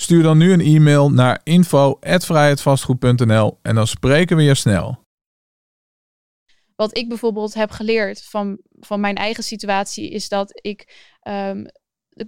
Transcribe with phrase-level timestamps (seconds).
[0.00, 5.04] Stuur dan nu een e-mail naar info@vrijheidvastgoed.nl en dan spreken we je snel.
[6.76, 11.66] Wat ik bijvoorbeeld heb geleerd van, van mijn eigen situatie is dat ik um,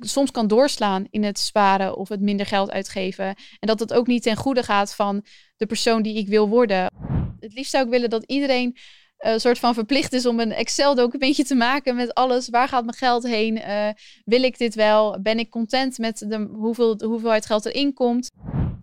[0.00, 3.26] soms kan doorslaan in het sparen of het minder geld uitgeven.
[3.26, 5.24] En dat het ook niet ten goede gaat van
[5.56, 6.92] de persoon die ik wil worden.
[7.40, 8.76] Het liefst zou ik willen dat iedereen
[9.22, 12.48] een soort van verplicht is om een Excel-documentje te maken met alles.
[12.48, 13.56] Waar gaat mijn geld heen?
[13.56, 13.88] Uh,
[14.24, 15.20] wil ik dit wel?
[15.20, 18.30] Ben ik content met de, hoeveel, hoeveelheid geld erin komt?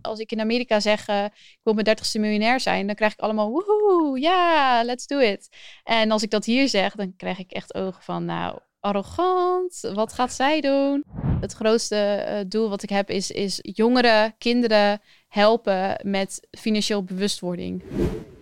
[0.02, 3.20] Als ik in Amerika zeg, uh, ik wil mijn dertigste miljonair zijn, dan krijg ik
[3.20, 5.48] allemaal woehoe, ja, let's do it.
[5.84, 9.90] En als ik dat hier zeg, dan krijg ik echt ogen van, nou, arrogant.
[9.94, 11.04] Wat gaat zij doen?
[11.40, 17.82] Het grootste doel wat ik heb is, is jongeren, kinderen helpen met financieel bewustwording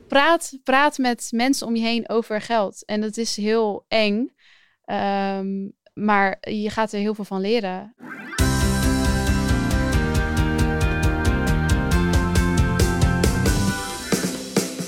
[0.09, 2.85] praat, praat met mensen om je heen over geld.
[2.85, 4.33] En dat is heel eng.
[4.87, 7.95] Um, maar je gaat er heel veel van leren.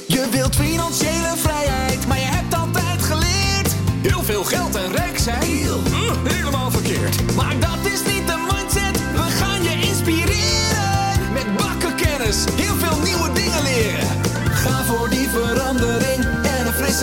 [0.06, 3.74] Je wilt financiële vrijheid, maar je hebt altijd geleerd.
[4.02, 7.34] Heel veel geld en rijk zijn, hm, helemaal verkeerd.
[7.36, 11.32] Maar dat is niet de mindset, we gaan je inspireren.
[11.32, 11.96] Met bakken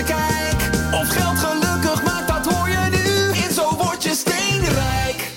[0.08, 0.60] kijk.
[0.94, 3.42] Of geld gelukkig maakt, dat hoor je nu.
[3.44, 5.36] In Zo Word Je Steenrijk.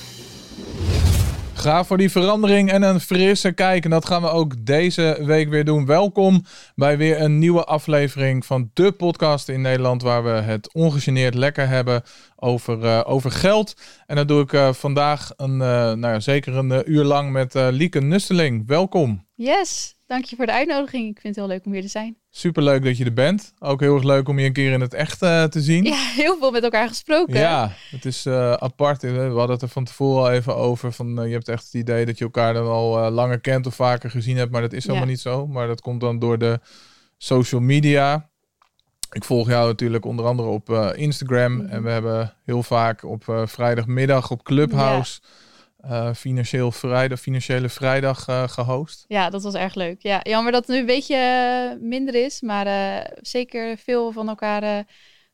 [1.54, 3.84] Ga voor die verandering en een frisse kijk.
[3.84, 5.86] En dat gaan we ook deze week weer doen.
[5.86, 10.02] Welkom bij weer een nieuwe aflevering van de podcast in Nederland.
[10.02, 12.02] Waar we het ongegeneerd lekker hebben
[12.36, 13.74] over, uh, over geld.
[14.06, 17.54] En dat doe ik uh, vandaag een, uh, nou ja, zeker een uur lang met
[17.54, 18.66] Lieke Nusteling.
[18.66, 19.26] Welkom.
[19.34, 21.08] Yes, dank je voor de uitnodiging.
[21.08, 22.16] Ik vind het heel leuk om hier te zijn.
[22.30, 23.54] Super leuk dat je er bent.
[23.58, 25.84] Ook heel erg leuk om je een keer in het echt uh, te zien.
[25.84, 27.38] Ja, heel veel met elkaar gesproken.
[27.38, 29.02] Ja, het is uh, apart.
[29.02, 30.92] We hadden het er van tevoren al even over.
[30.92, 33.74] Van, uh, je hebt echt het idee dat je elkaar dan al langer kent of
[33.74, 34.50] vaker gezien hebt.
[34.50, 35.10] Maar dat is helemaal ja.
[35.10, 35.46] niet zo.
[35.46, 36.60] Maar dat komt dan door de
[37.18, 38.28] social media.
[39.12, 41.52] Ik volg jou natuurlijk onder andere op Instagram.
[41.52, 41.68] Mm -hmm.
[41.68, 45.20] En we hebben heel vaak op vrijdagmiddag op Clubhouse...
[45.22, 45.48] Ja
[45.84, 49.04] uh, financieel vrijdag, financiële vrijdag uh, gehost.
[49.08, 50.02] Ja, dat was erg leuk.
[50.02, 52.66] Ja, jammer dat het nu een beetje uh, minder is, maar
[53.20, 54.84] zeker veel van elkaar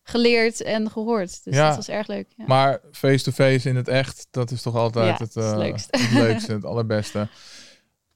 [0.02, 1.44] geleerd en gehoord.
[1.44, 2.26] Dus ja, dat was erg leuk.
[2.36, 2.44] Ja.
[2.46, 5.98] Maar face-to-face -face in het echt, dat is toch altijd ja, het, het, leukste.
[5.98, 7.28] het leukste, het allerbeste.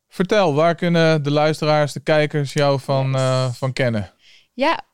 [0.08, 3.56] Vertel, waar kunnen de luisteraars, de kijkers jou van, yes.
[3.56, 4.12] van kennen?
[4.52, 4.84] Ja,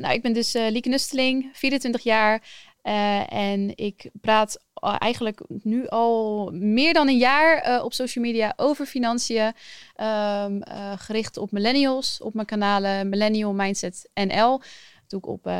[0.00, 2.42] nou, ik ben dus Lieke Nusteling, 24 jaar.
[2.84, 4.62] Uh, en ik praat
[4.98, 9.44] eigenlijk nu al meer dan een jaar uh, op social media over financiën.
[9.44, 14.58] Um, uh, gericht op millennials, op mijn kanalen Millennial Mindset NL.
[15.06, 15.52] Dat doe ik op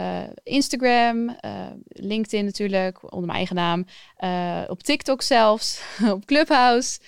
[0.42, 1.36] Instagram,
[1.88, 3.86] LinkedIn natuurlijk, onder mijn eigen naam.
[4.68, 5.82] op TikTok zelfs,
[6.14, 7.00] op Clubhouse.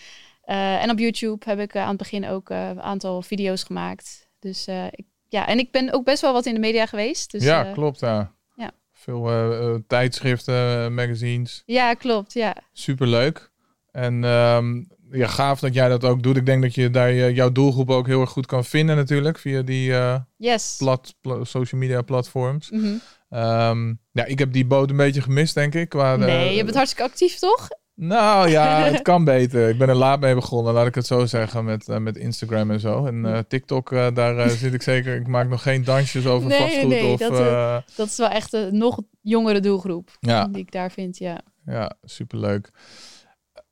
[0.45, 4.29] en op YouTube heb ik aan het begin ook een aantal video's gemaakt.
[4.39, 7.31] Dus ik, ja, en ik ben ook best wel wat in de media geweest.
[7.31, 8.01] Dus, ja, klopt.
[8.01, 8.36] Ja.
[9.07, 11.63] Veel uh, tijdschriften, magazines.
[11.67, 12.33] Ja, klopt.
[12.33, 12.57] Ja.
[12.73, 13.51] Superleuk.
[13.93, 16.37] En um, ja, gaaf dat jij dat ook doet.
[16.37, 19.39] Ik denk dat je daar jouw doelgroep ook heel erg goed kan vinden natuurlijk.
[19.39, 20.77] Via die uh, yes.
[20.79, 22.71] plat, social media platforms.
[22.71, 23.01] Mm -hmm.
[23.39, 25.89] um, ja, ik heb die boot een beetje gemist, denk ik.
[25.89, 27.69] Qua nee, je bent hartstikke actief, toch?
[27.97, 29.69] Nou ja, het kan beter.
[29.69, 32.71] Ik ben er laat mee begonnen, laat ik het zo zeggen, met, uh, met Instagram
[32.71, 33.07] en zo.
[33.07, 35.15] En uh, TikTok, uh, daar zit ik zeker.
[35.15, 36.89] Ik maak nog geen dansjes over nee, vastgoed.
[36.89, 40.47] Nee, of, dat, dat is wel echt een nog jongere doelgroep ja.
[40.47, 41.41] die ik daar vind, ja.
[41.67, 42.71] Ja, superleuk.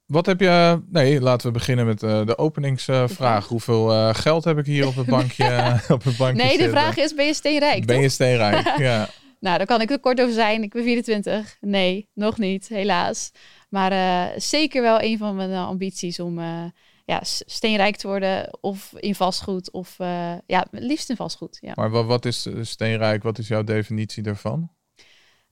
[0.07, 0.83] Wat heb je...
[0.91, 3.47] Nee, laten we beginnen met de openingsvraag.
[3.47, 5.45] Hoeveel geld heb ik hier op het bankje,
[5.89, 9.09] op het bankje Nee, de vraag is, ben je steenrijk, Ben je steenrijk, ja.
[9.41, 10.63] nou, daar kan ik er kort over zijn.
[10.63, 11.57] Ik ben 24.
[11.60, 13.31] Nee, nog niet, helaas.
[13.74, 16.65] Maar uh, zeker wel een van mijn ambities om uh,
[17.04, 18.59] ja, steenrijk te worden.
[18.60, 19.71] Of in vastgoed.
[19.71, 21.59] Of uh, ja, liefst in vastgoed.
[21.60, 21.72] Ja.
[21.74, 23.22] Maar wat, is steenrijk?
[23.22, 24.72] Wat is jouw definitie daarvan?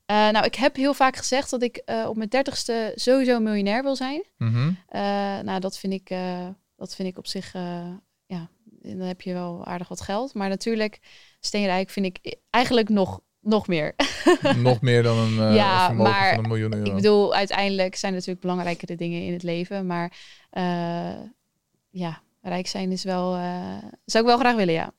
[0.05, 4.23] nou, ik heb heel vaak gezegd dat ik op mijn dertigste sowieso miljonair wil zijn.
[4.37, 4.77] Mm -hmm.
[5.45, 6.15] nou, dat vind ik,
[6.75, 7.53] dat vind ik op zich...
[8.25, 8.49] ja,
[8.81, 10.33] dan heb je wel aardig wat geld.
[10.33, 10.99] Maar natuurlijk,
[11.39, 13.95] steenrijk vind ik eigenlijk nog nog meer.
[14.57, 16.85] nog meer dan een uh, ja, vermogen maar van een miljoen euro.
[16.89, 19.85] Ik bedoel, uiteindelijk zijn er natuurlijk belangrijkere dingen in het leven.
[19.85, 20.11] Maar
[20.53, 21.19] uh,
[21.89, 23.35] ja, rijk zijn is wel...
[23.37, 23.43] Uh,
[24.05, 24.91] zou ik wel graag willen, ja.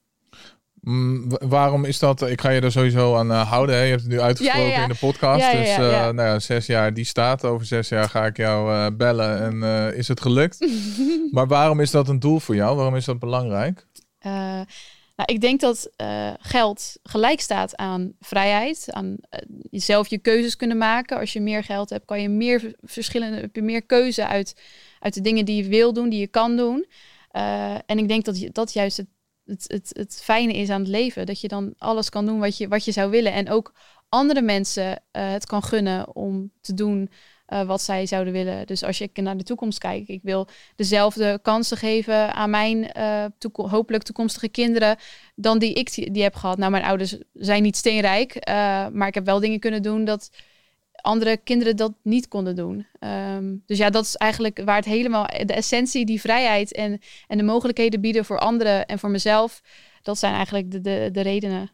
[0.80, 2.22] Mm, wa- waarom is dat?
[2.22, 3.74] Ik ga je er sowieso aan eh, houden.
[3.74, 3.82] Hè?
[3.82, 4.82] Je hebt het nu uitgesproken Ja, ja, ja.
[4.82, 5.52] in de podcast.
[5.52, 5.78] Dus eh.
[5.88, 7.44] Nou ja, zes jaar die staat.
[7.44, 10.66] Over zes jaar ga ik jou eh, bellen en eh, is het gelukt.
[11.32, 12.76] maar waarom is dat een doel voor jou?
[12.76, 13.86] Waarom is dat belangrijk?
[15.16, 19.40] Nou, ik denk dat eh, geld gelijk staat aan vrijheid, aan eh,
[19.70, 21.18] zelf je keuzes kunnen maken.
[21.18, 24.60] Als je meer geld hebt, kan je meer verschillende, heb je meer keuze uit,
[24.98, 26.86] uit de dingen die je wil doen, die je kan doen.
[27.30, 29.08] Eh, en ik denk dat dat juist het,
[29.44, 31.26] het, het, het fijne is aan het leven.
[31.26, 33.32] Dat je dan alles kan doen wat je, wat je zou willen.
[33.32, 33.74] En ook
[34.08, 37.10] andere mensen het kan gunnen om te doen
[37.54, 38.66] eh, wat zij zouden willen.
[38.66, 42.92] Dus als je naar de toekomst kijkt, ik wil dezelfde kansen geven aan mijn
[43.38, 44.96] toeko- hopelijk toekomstige kinderen
[45.34, 46.58] dan die ik die, die heb gehad.
[46.58, 48.54] Nou, mijn ouders zijn niet steenrijk, eh,
[48.88, 50.30] maar ik heb wel dingen kunnen doen dat
[50.94, 52.86] andere kinderen dat niet konden doen.
[52.98, 57.38] Ehm, dus ja, dat is eigenlijk waar het helemaal, de essentie, die vrijheid en, en
[57.38, 59.62] de mogelijkheden bieden voor anderen en voor mezelf,
[60.02, 61.70] dat zijn eigenlijk de, de, de redenen.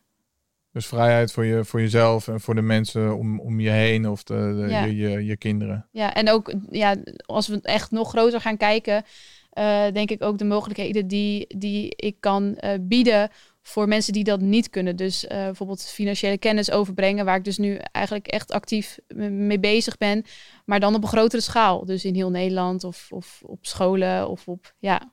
[0.73, 4.23] Dus vrijheid voor, je, voor jezelf en voor de mensen om, om je heen of
[4.23, 4.85] de, de- Ja.
[4.85, 5.87] je, je, je kinderen.
[5.93, 6.97] Ja, en ook ja,
[7.27, 9.05] als we echt nog groter gaan kijken,
[9.51, 13.29] eh, denk ik ook de mogelijkheden die, die ik kan eh, bieden
[13.63, 14.97] voor mensen die dat niet kunnen.
[14.97, 18.99] Dus eh, bijvoorbeeld financiële kennis overbrengen, waar ik dus nu eigenlijk echt actief
[19.31, 20.25] mee bezig ben,
[20.65, 21.85] maar dan op een grotere schaal.
[21.85, 25.13] Dus in heel Nederland of, of op scholen of op, ja.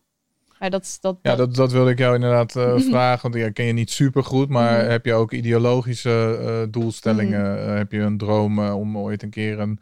[0.59, 2.81] Maar dat, dat, Ja, dat, dat wilde ik jou inderdaad eh, Mhm.
[2.89, 3.31] vragen.
[3.31, 4.89] Want ik ken je niet super goed, maar Mhm.
[4.89, 7.68] heb je ook ideologische eh, doelstellingen?
[7.68, 9.80] Eh, heb je een droom om ooit een keer een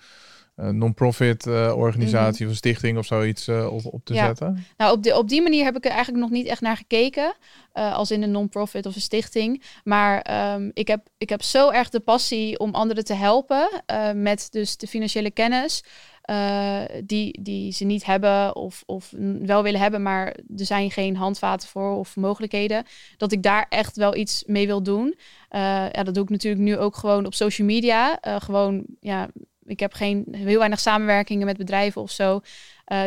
[0.72, 4.22] non-profit organisatie of een stichting of zoiets op, op te Mhm.
[4.22, 4.28] Ja.
[4.28, 4.66] zetten?
[4.78, 7.36] Nou, op, de, op die manier heb ik er eigenlijk nog niet echt naar gekeken.
[7.74, 9.64] als in een non-profit of een stichting.
[9.84, 13.70] Maar ehm, ik, heb, ik heb zo erg de passie om anderen te helpen.
[14.16, 15.84] met dus de financiële kennis.
[16.26, 20.28] Eh, die, die ze niet hebben of, of wel willen hebben, maar
[20.58, 22.84] er zijn geen handvaten voor of mogelijkheden.
[23.18, 25.16] Dat ik daar echt wel iets mee wil doen.
[25.50, 25.62] Eh,
[25.92, 28.20] ja, dat doe ik natuurlijk nu ook gewoon op social media.
[28.20, 29.30] Eh, gewoon, ja,
[29.64, 32.42] ik heb geen, heel weinig samenwerkingen met bedrijven of zo.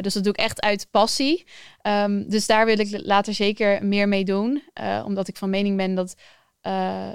[0.01, 1.47] Dus dat doe ik echt uit passie.
[1.83, 4.63] Ehm, dus daar wil ik later zeker meer mee doen.
[5.05, 6.15] omdat ik van mening ben dat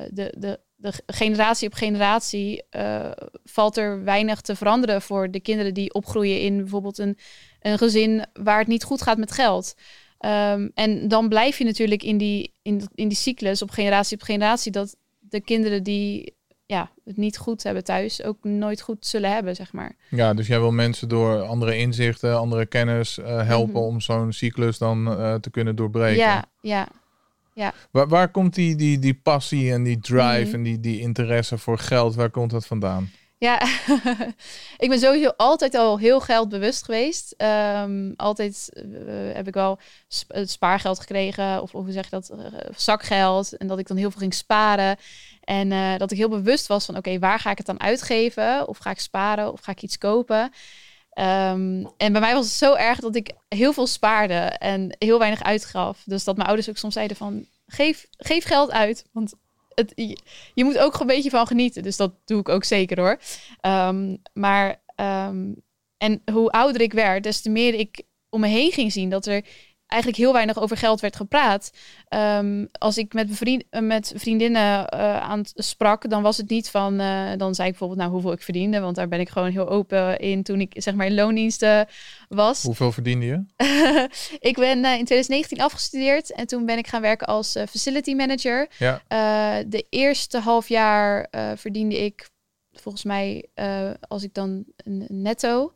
[0.09, 3.11] de, de, de generatie op generatie eh,
[3.43, 7.17] valt er weinig te veranderen voor de kinderen die opgroeien in bijvoorbeeld een,
[7.61, 9.75] een gezin waar het niet goed gaat met geld.
[10.17, 14.23] Ehm, en dan blijf je natuurlijk in die, in, in die cyclus op generatie op
[14.23, 16.35] generatie dat de kinderen die
[16.65, 19.95] ja, het niet goed hebben thuis ook nooit goed zullen hebben, zeg maar.
[20.09, 23.83] Ja, dus jij wil mensen door andere inzichten, andere kennis eh, helpen Mhm.
[23.83, 26.17] om zo'n cyclus dan eh, te kunnen doorbreken.
[26.17, 26.87] Ja, ja.
[27.91, 30.53] Waar, waar komt die, die, die passie en die drive Mhm.
[30.55, 33.11] en die, die interesse voor geld, waar komt dat vandaan?
[33.37, 33.61] Ja,
[34.83, 37.33] ik ben sowieso altijd al heel geldbewust geweest.
[37.37, 38.83] Ehm, altijd eh,
[39.35, 42.45] heb ik wel sp- het spaargeld gekregen, of, of hoe zeg je dat, eh,
[42.75, 43.57] zakgeld.
[43.57, 44.97] En dat ik dan heel veel ging sparen.
[45.43, 48.67] En eh, dat ik heel bewust was van, oké, waar ga ik het dan uitgeven?
[48.67, 49.51] Of ga ik sparen?
[49.53, 50.51] Of ga ik iets kopen?
[51.13, 55.19] Ehm, en bij mij was het zo erg dat ik heel veel spaarde en heel
[55.19, 56.01] weinig uitgaf.
[56.05, 59.05] Dus dat mijn ouders ook soms zeiden van, geef, geef geld uit.
[59.11, 59.33] Want
[59.75, 59.93] het,
[60.53, 61.83] je, moet ook een beetje van genieten.
[61.83, 63.19] Dus dat doe ik ook zeker hoor.
[63.59, 65.51] Ehm, maar, ehm,
[65.97, 69.25] en hoe ouder ik werd, des te meer ik om me heen ging zien dat
[69.25, 69.45] er
[69.93, 71.71] eigenlijk heel weinig over geld werd gepraat.
[72.07, 76.49] Ehm, als ik met, bevriend, eh, met vriendinnen eh, aan het sprak, dan was het
[76.49, 79.29] niet van, eh, dan zei ik bijvoorbeeld nou hoeveel ik verdiende, want daar ben ik
[79.29, 81.87] gewoon heel open in toen ik zeg maar in loondiensten
[82.29, 82.63] was.
[82.73, 83.43] Hoeveel verdiende je?
[84.39, 88.67] ik ben in 2019 afgestudeerd en toen ben ik gaan werken als facility manager.
[88.77, 89.01] Ja.
[89.63, 92.29] De eerste half jaar verdiende ik
[92.71, 93.45] volgens mij,
[94.07, 94.65] als ik dan
[95.07, 95.73] netto,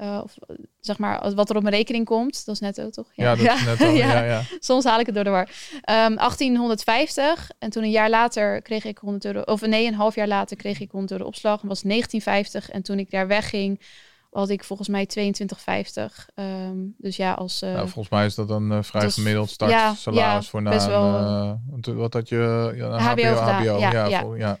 [0.00, 0.34] eh, of
[0.80, 3.08] zeg maar wat er op mijn rekening komt, dat is netto toch?
[3.14, 3.88] Ja, dat is net al.
[4.02, 4.12] Ja.
[4.14, 4.22] ja.
[4.24, 5.48] Ja, Soms haal ik het door de war.
[5.80, 10.14] Ehm 1850 en toen een jaar later kreeg ik 100 euro, of nee, een half
[10.14, 11.62] jaar later kreeg ik 100 euro opslag.
[11.62, 13.80] En was 1950 en toen ik daar wegging,
[14.30, 16.28] had ik volgens mij 2250.
[16.34, 19.48] Ehm, dus ja, als eh, Nou, volgens mij is dat een eh, vrij dat gemiddeld
[19.48, 22.72] ja, startsalaris ja, voor na best wel, wat- wat had je?
[22.76, 24.20] Ja, HBO HBO, ja, ja, ja.
[24.20, 24.58] vol- ja.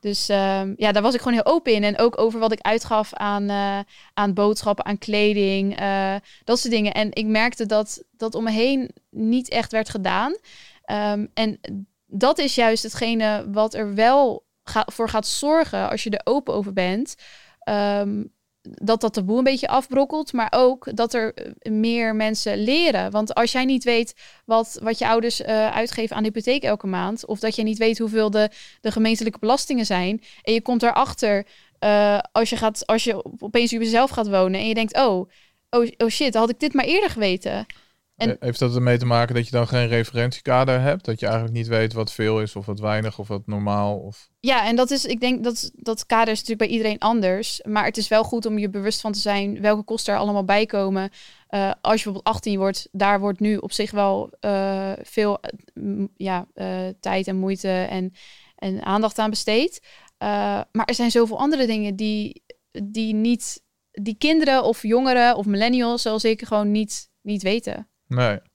[0.00, 1.84] Dus ehm, ja, daar was ik gewoon heel open in.
[1.84, 3.78] En ook over wat ik uitgaf aan, eh,
[4.14, 6.14] aan boodschappen, aan kleding, eh,
[6.44, 6.92] dat soort dingen.
[6.92, 10.36] En ik merkte dat dat om me heen niet echt werd gedaan.
[10.84, 11.60] Ehm, en
[12.06, 14.48] dat is juist hetgene wat er wel
[14.86, 17.14] voor gaat zorgen als je er open over bent.
[17.58, 18.22] Ehm,
[18.62, 23.10] dat dat taboe een beetje afbrokkelt, maar ook dat er eh, meer mensen leren.
[23.10, 24.14] Want als jij niet weet
[24.44, 27.78] wat, wat je ouders eh, uitgeven aan de hypotheek elke maand, of dat je niet
[27.78, 28.50] weet hoeveel de,
[28.80, 31.46] de gemeentelijke belastingen zijn, en je komt daarachter
[31.78, 35.30] eh als je gaat, als je opeens op jezelf gaat wonen en je denkt, oh,
[35.70, 37.66] oh, oh shit, had ik dit maar eerder geweten.
[38.20, 41.04] En- Eh, Heeft dat ermee te maken dat je dan geen referentiekader hebt?
[41.04, 43.98] Dat je eigenlijk niet weet wat veel is of wat weinig of wat normaal?
[43.98, 44.28] Of...
[44.40, 47.60] Ja, en dat is, ik denk dat dat kader is natuurlijk bij iedereen anders.
[47.68, 50.44] Maar het is wel goed om je bewust van te zijn welke kosten er allemaal
[50.44, 51.10] bij komen.
[51.48, 55.40] Eh, als je bijvoorbeeld 18 wordt, daar wordt nu op zich wel eh, veel
[55.74, 56.46] m- ja,
[57.00, 58.12] tijd en moeite en,
[58.56, 59.82] en aandacht aan besteed.
[60.72, 62.42] Maar er zijn zoveel andere dingen die,
[62.82, 63.62] die niet,
[63.92, 67.88] die kinderen of jongeren of millennials, zoals ik, gewoon niet, niet weten.
[68.10, 68.49] Nee.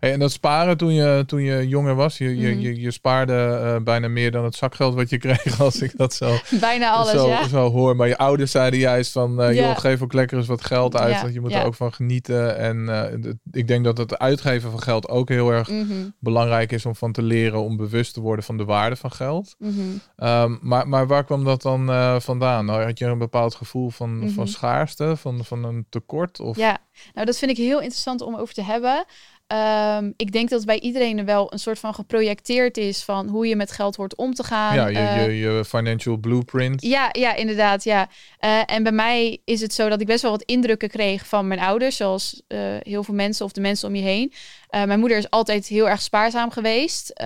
[0.00, 2.60] Hey, en dat sparen toen je, toen je jonger was, je, je, Mhm.
[2.60, 6.14] je, je spaarde eh, bijna meer dan het zakgeld wat je kreeg, als ik dat
[6.14, 7.48] zo, Bijna alles, zo, ja.
[7.48, 7.96] zo hoor.
[7.96, 9.62] Maar je ouders zeiden juist van, eh, Ja.
[9.68, 11.92] joh, geef ook lekker eens wat geld uit, Ja, want je moet er ook van
[11.92, 12.56] genieten.
[12.58, 16.86] En eh, ik denk dat het uitgeven van geld ook heel erg Mhm, belangrijk is
[16.86, 19.54] om van te leren, om bewust te worden van de waarde van geld.
[19.58, 19.72] mhm.
[20.16, 21.86] Ehm, maar, maar waar kwam dat dan
[22.22, 22.64] vandaan?
[22.64, 26.40] Nou, had je een bepaald gevoel van, van schaarste, van, van een tekort?
[26.40, 26.56] Of...
[26.56, 26.78] Ja,
[27.14, 29.04] nou dat vind ik heel interessant om over te hebben.
[29.50, 33.46] Ehm, ik denk dat bij iedereen er wel een soort van geprojecteerd is van hoe
[33.46, 34.74] je met geld hoort om te gaan.
[34.74, 36.82] ja, je, Eh, je, je financial blueprint.
[36.82, 38.08] ja, ja, inderdaad, ja.
[38.38, 41.46] Eh, en bij mij is het zo dat ik best wel wat indrukken kreeg van
[41.46, 44.32] mijn ouders, zoals eh, heel veel mensen of de mensen om je heen.
[44.70, 47.22] Mijn moeder is altijd heel erg spaarzaam geweest,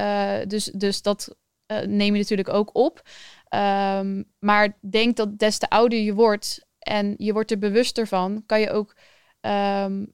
[0.47, 1.37] dus, dus dat
[1.87, 3.03] neem je natuurlijk ook op.
[3.49, 8.43] Ehm, maar denk dat des te ouder je wordt en je wordt er bewuster van,
[8.47, 8.97] kan je ook
[9.41, 10.05] ehm,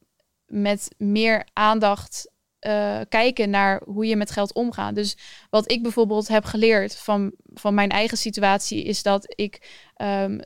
[0.50, 4.95] met meer aandacht eh, kijken naar hoe je met geld omgaat.
[4.95, 5.16] Dus
[5.50, 10.38] wat ik bijvoorbeeld heb geleerd van, van mijn eigen situatie is dat ik ehm,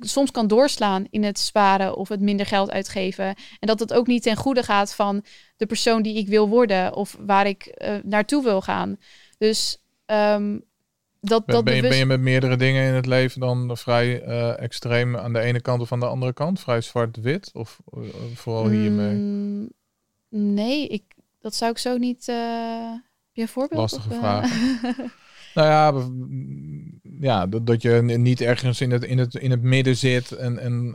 [0.00, 3.26] soms kan doorslaan in het sparen of het minder geld uitgeven.
[3.26, 5.24] En dat het ook niet ten goede gaat van
[5.56, 8.96] de persoon die ik wil worden of waar ik eh, naartoe wil gaan.
[9.38, 10.58] Dus ehm,
[11.20, 13.76] dat, Ben, dat ben, je, bewust- ben je met meerdere dingen in het leven dan
[13.76, 16.60] vrij eh, extreem aan de ene kant of aan de andere kant?
[16.60, 17.50] Vrij zwart-wit?
[17.52, 18.00] Of eh,
[18.34, 19.14] vooral hiermee?
[19.14, 19.68] Mm,
[20.28, 21.02] nee, ik,
[21.40, 22.26] dat zou ik zo niet.
[22.26, 23.80] heb je een voorbeeld?
[23.80, 24.50] Lastige of, vraag.
[25.54, 25.92] Nou ja,
[27.20, 30.58] ja dat, dat je niet ergens in het, in het, in het midden zit en,
[30.58, 30.94] en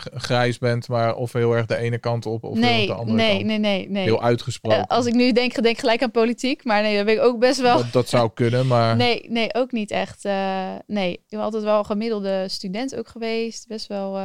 [0.00, 2.86] g- grijs bent, maar of heel erg de ene kant op of heel erg nee,
[2.86, 3.44] de andere nee, kant.
[3.46, 4.02] nee, nee, nee.
[4.02, 4.78] Heel uitgesproken.
[4.78, 7.20] Eh, als ik nu denk, denk ik gelijk aan politiek, maar nee, dat ben ik
[7.20, 7.76] ook best wel.
[7.76, 10.24] dat, dat zou kunnen, maar Nee, nee, ook niet echt.
[10.24, 13.66] eh, nee, ik ben altijd wel een gemiddelde student ook geweest.
[13.68, 14.18] Best wel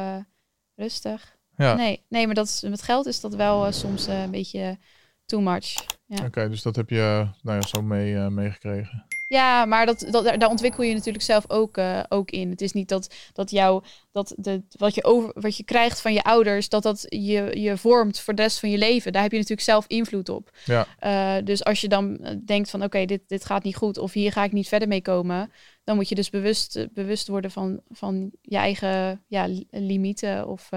[0.76, 1.36] rustig.
[1.58, 1.76] ja.
[1.76, 4.78] Nee, nee, maar dat is, met geld is dat wel soms een beetje
[5.26, 5.74] too much.
[6.06, 9.05] Ja, Oké, dus dat heb je nou ja, zo mee, meegekregen.
[9.28, 12.50] Ja maar dat, dat, daar ontwikkel je natuurlijk zelf ook, eh, ook in.
[12.50, 16.14] Het is niet dat, dat jou, dat de, wat, je over, wat je krijgt van
[16.14, 19.12] je ouders, dat dat je, je vormt voor de rest van je leven.
[19.12, 20.50] Daar heb je natuurlijk zelf invloed op.
[20.66, 20.88] Ja.
[21.00, 24.14] Eh, dus als je dan eh, denkt van oké, dit, dit gaat niet goed of
[24.14, 25.52] hier ga ik niet verder mee komen,
[25.84, 30.70] dan moet je dus bewust, bewust worden van, van je eigen ja, li- limieten of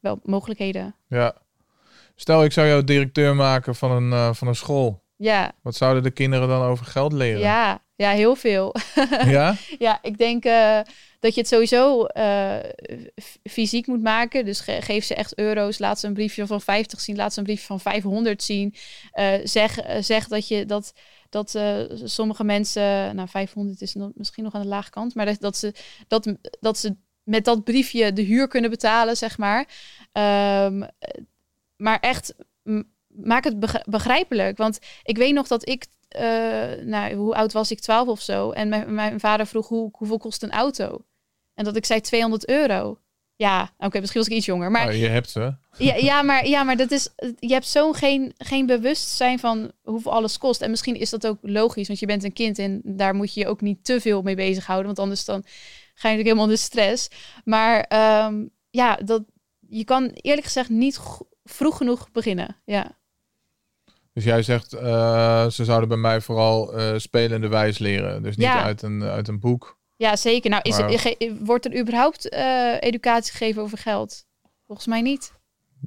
[0.00, 0.94] wel mogelijkheden.
[1.08, 1.36] Ja.
[2.14, 5.06] Stel, ik zou jou directeur maken van een, van een school.
[5.20, 7.40] Ja, Wat zouden de kinderen dan over geld leren?
[7.40, 8.74] ja, ja, heel veel.
[9.26, 9.54] Ja?
[9.78, 10.80] ja, ik denk eh,
[11.20, 12.56] dat je het sowieso eh,
[13.50, 14.44] fysiek moet maken.
[14.44, 15.78] Dus ge- geef ze echt euro's.
[15.78, 17.16] Laat ze een briefje van 50 zien.
[17.16, 18.74] Laat ze een briefje van 500 zien.
[19.12, 20.92] Eh, zeg, zeg dat je dat.
[21.30, 21.58] Dat
[22.04, 25.74] sommige mensen, nou 500 is misschien nog aan de lage kant, maar dat, dat, ze,
[26.06, 29.68] dat, dat ze met dat briefje de huur kunnen betalen, zeg maar.
[30.12, 30.82] Ehm,
[31.76, 32.34] maar echt,
[33.22, 34.56] maak het beg- begrijpelijk.
[34.56, 36.22] Want ik weet nog dat ik, eh,
[36.82, 37.80] nou, hoe oud was ik?
[37.80, 38.50] 12 of zo.
[38.50, 41.04] En mijn, mijn vader vroeg hoe, hoeveel kost een auto?
[41.54, 42.98] En dat ik zei 200 euro.
[43.36, 44.70] Ja, oké, misschien was ik iets jonger.
[44.70, 45.54] Maar Nou, je hebt ze.
[45.76, 47.08] ja, ja, maar, ja, maar dat is,
[47.38, 50.60] je hebt zo'n geen, geen bewustzijn van hoeveel alles kost.
[50.62, 53.40] En misschien is dat ook logisch, want je bent een kind en daar moet je
[53.40, 54.86] je ook niet te veel mee bezighouden.
[54.86, 55.42] Want anders dan
[55.94, 57.08] ga je natuurlijk helemaal in de stress.
[57.44, 59.22] Maar ehm, ja, dat,
[59.68, 61.00] je kan eerlijk gezegd niet
[61.44, 62.56] vroeg genoeg beginnen.
[62.64, 62.97] Ja,
[64.18, 68.22] Dus jij zegt, eh, ze zouden bij mij vooral eh spelende wijs leren.
[68.22, 68.62] Dus niet Ja.
[68.62, 69.78] uit, een, uit een boek.
[69.96, 70.50] ja zeker.
[70.50, 74.24] Nou, is Maar- wordt er überhaupt eh, educatie gegeven over geld?
[74.66, 75.32] Volgens mij niet.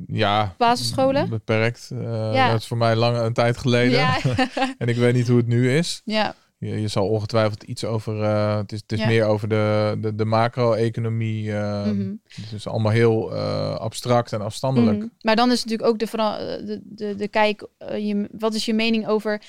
[0.08, 1.30] Ja, Basisscholen?
[1.30, 1.88] beperkt.
[2.34, 2.52] Ja.
[2.52, 4.00] Dat is voor mij lang een tijd geleden.
[4.00, 4.18] Ja,
[4.78, 6.02] en ik weet niet hoe het nu is.
[6.06, 6.36] ja,
[6.70, 8.22] Je, je zal ongetwijfeld iets over...
[8.24, 9.08] eh, het is, het is Ja.
[9.08, 11.52] meer over de, de, de macro-economie.
[11.54, 12.14] eh, mhm.
[12.28, 14.98] Het is allemaal heel eh, abstract en afstandelijk.
[14.98, 15.08] Mhm.
[15.22, 18.66] Maar dan is natuurlijk ook de, vera- de, de, de kijk, eh, je, wat is
[18.66, 19.42] je mening over,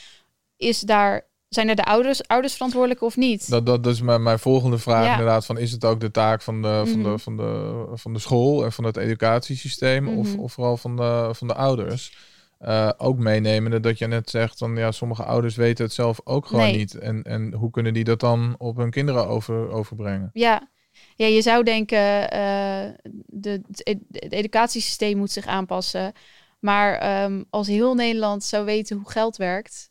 [0.57, 3.51] is daar, zijn er de ouders, ouders verantwoordelijk of niet?
[3.51, 5.11] Dat, dat, dat is mijn, mijn volgende vraag Ja.
[5.11, 5.47] inderdaad.
[5.47, 7.11] Van, is het ook de taak van de, van Mhm.
[7.13, 10.09] de, van de, van de school en van het educatiesysteem?
[10.19, 10.39] of, Mhm.
[10.39, 12.17] of vooral van de, van de ouders?
[12.63, 16.47] Eh, ook meenemende dat je net zegt van ja, sommige ouders weten het zelf ook
[16.47, 16.77] gewoon Nee.
[16.77, 16.95] niet.
[16.95, 20.31] En, en hoe kunnen die dat dan op hun kinderen over, overbrengen?
[20.33, 20.69] Ja.
[21.17, 22.89] ja, je zou denken, eh,
[23.27, 26.13] de, het ed- het educatiesysteem moet zich aanpassen.
[26.61, 29.89] Maar ehm, als heel Nederland zou weten hoe geld werkt,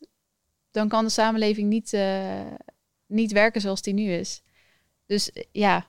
[0.70, 2.40] dan kan de samenleving niet, eh,
[3.06, 4.42] niet werken zoals die nu is.
[5.06, 5.86] Dus ja,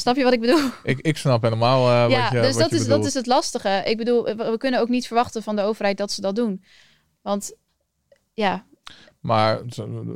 [0.00, 0.70] snap je wat ik bedoel?
[0.82, 3.14] Ik, ik snap helemaal eh, ja, wat je dus wat dat je is, dat is
[3.14, 3.82] het lastige.
[3.84, 6.64] Ik bedoel, we, we kunnen ook niet verwachten van de overheid dat ze dat doen.
[7.22, 7.52] Want
[8.34, 8.64] ja,
[9.20, 9.60] Maar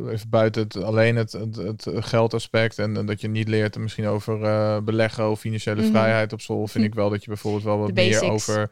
[0.09, 4.07] even buiten het, alleen het, het, het geldaspect en, en dat je niet leert misschien
[4.07, 5.91] over eh, beleggen of financiële Mhm.
[5.91, 8.71] vrijheid op school, vind ik wel dat je bijvoorbeeld wel wat meer over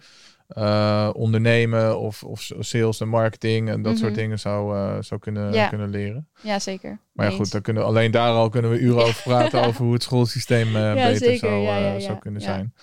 [0.55, 4.21] eh, ondernemen of, of sales en marketing en dat soort Mhm.
[4.21, 5.69] dingen zou, eh, zou kunnen, Ja.
[5.69, 6.29] kunnen leren.
[6.41, 6.99] ja zeker.
[7.13, 9.85] Maar ja, goed, dan kunnen we, alleen daar al kunnen we uren over praten over
[9.85, 11.39] hoe het schoolsysteem eh, Ja, beter zeker.
[11.39, 12.47] zou, zou kunnen Ja.
[12.47, 12.75] zijn.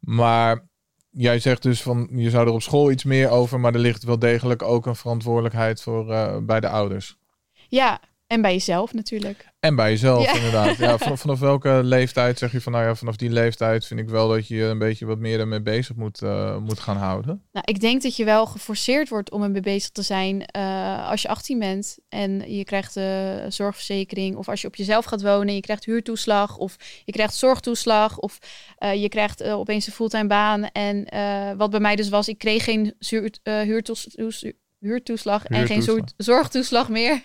[0.00, 0.66] Maar
[1.10, 4.04] jij zegt dus van je zou er op school iets meer over, maar er ligt
[4.04, 6.06] wel degelijk ook een verantwoordelijkheid voor
[6.44, 7.16] bij de ouders.
[7.68, 9.48] Ja, en bij jezelf natuurlijk.
[9.60, 10.34] En bij jezelf, Ja.
[10.34, 10.76] inderdaad.
[10.76, 14.08] Ja, vanaf, vanaf welke leeftijd zeg je van, nou ja, vanaf die leeftijd vind ik
[14.08, 17.42] wel dat je je een beetje wat meer ermee bezig moet, eh, moet gaan houden.
[17.52, 21.22] Nou, ik denk dat je wel geforceerd wordt om ermee bezig te zijn eh, als
[21.22, 24.36] je 18 bent en je krijgt de zorgverzekering.
[24.36, 28.18] Of als je op jezelf gaat wonen, je krijgt huurtoeslag of je krijgt zorgtoeslag.
[28.18, 28.38] Of
[28.76, 30.64] eh, je krijgt opeens een fulltime baan.
[30.64, 31.06] En
[31.56, 34.44] wat bij mij dus was, ik kreeg geen zuur, huurtoes- toes-
[34.78, 36.08] huurtoeslag en geen Huurtoeslag.
[36.16, 37.22] zorgtoeslag meer.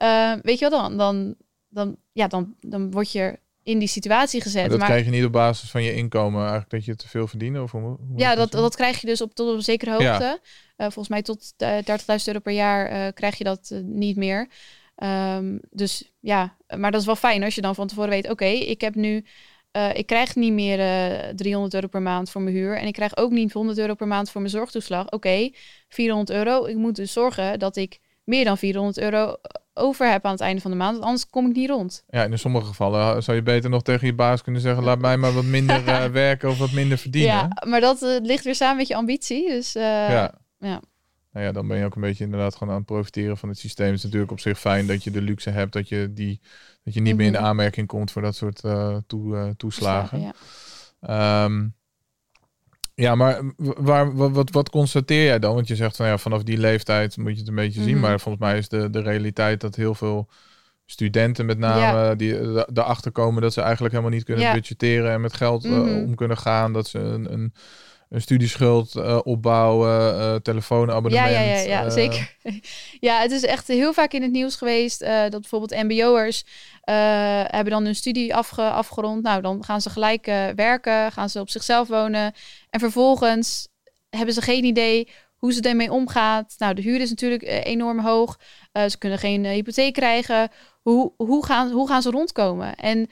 [0.00, 0.96] Eh, weet je wat dan?
[0.96, 1.34] Dan,
[1.68, 4.60] dan, ja, dan, dan word je in die situatie gezet.
[4.60, 7.08] Maar dat maar krijg je niet op basis van je inkomen, eigenlijk dat je te
[7.08, 7.58] veel verdient?
[7.58, 10.10] Of hoe, ja, dat, dat krijg je dus op, tot op een zekere Ja.
[10.10, 10.40] hoogte.
[10.76, 11.76] Eh, volgens mij tot eh,
[12.18, 14.48] 30.000 euro per jaar eh, krijg je dat eh, niet meer.
[14.94, 18.30] Ehm, dus ja, maar dat is wel fijn als je dan van tevoren weet...
[18.30, 19.24] oké, ik heb nu...
[19.70, 22.76] eh, ik krijg niet meer eh 300 euro per maand voor mijn huur.
[22.76, 25.10] En ik krijg ook niet 100 euro per maand voor mijn zorgtoeslag.
[25.10, 25.50] Oké,
[25.88, 26.64] 400 euro.
[26.64, 29.36] Ik moet dus zorgen dat ik meer dan 400 euro
[29.80, 30.92] over heb aan het einde van de maand.
[30.92, 32.04] Want anders kom ik niet rond.
[32.08, 35.16] Ja, in sommige gevallen zou je beter nog tegen je baas kunnen zeggen, laat mij
[35.16, 37.30] maar wat minder eh, werken of wat minder verdienen.
[37.32, 39.48] Ja, maar dat eh, ligt weer samen met je ambitie.
[39.48, 40.34] Dus eh, ja.
[40.58, 40.80] ja.
[41.32, 43.58] Nou ja, dan ben je ook een beetje inderdaad gewoon aan het profiteren van het
[43.58, 43.86] systeem.
[43.86, 46.40] Het is natuurlijk op zich fijn dat je de luxe hebt dat je, die,
[46.84, 47.46] dat je niet meer in de Mhm.
[47.46, 48.60] aanmerking komt voor dat soort
[49.06, 50.20] toe, toeslagen.
[50.20, 50.32] ja.
[51.00, 51.66] Ehm,
[53.00, 55.54] ja, maar waar, wat, wat, constateer jij dan?
[55.54, 57.96] Want je zegt van ja, vanaf die leeftijd moet je het een beetje zien.
[57.96, 58.00] Mhm.
[58.00, 60.28] Maar volgens mij is de, de realiteit dat heel veel
[60.86, 62.14] studenten met name Ja.
[62.14, 64.52] die eh, erachter komen dat ze eigenlijk helemaal niet kunnen Ja.
[64.52, 65.88] budgetteren en met geld eh, Mhm.
[66.02, 66.72] om kunnen gaan.
[66.72, 67.54] Dat ze een, een,
[68.08, 71.30] een studieschuld eh, opbouwen, eh Ja, telefoonabonnement.
[71.30, 72.36] ja, ja, ja eh, zeker.
[73.00, 76.50] Ja, het is echt heel vaak in het nieuws geweest eh, dat bijvoorbeeld MBO'ers eh,
[77.50, 79.22] hebben dan hun studie afge, afgerond.
[79.22, 82.32] Nou, dan gaan ze gelijk eh, werken, gaan ze op zichzelf wonen.
[82.70, 83.68] En vervolgens
[84.10, 85.08] hebben ze geen idee
[85.40, 86.54] hoe ze ermee omgaat.
[86.58, 88.38] Nou, de huur is natuurlijk eh, enorm hoog.
[88.72, 90.48] Eh, ze kunnen geen eh, hypotheek krijgen.
[90.82, 92.74] Hoe, hoe, gaan, hoe gaan ze rondkomen?
[92.74, 93.08] En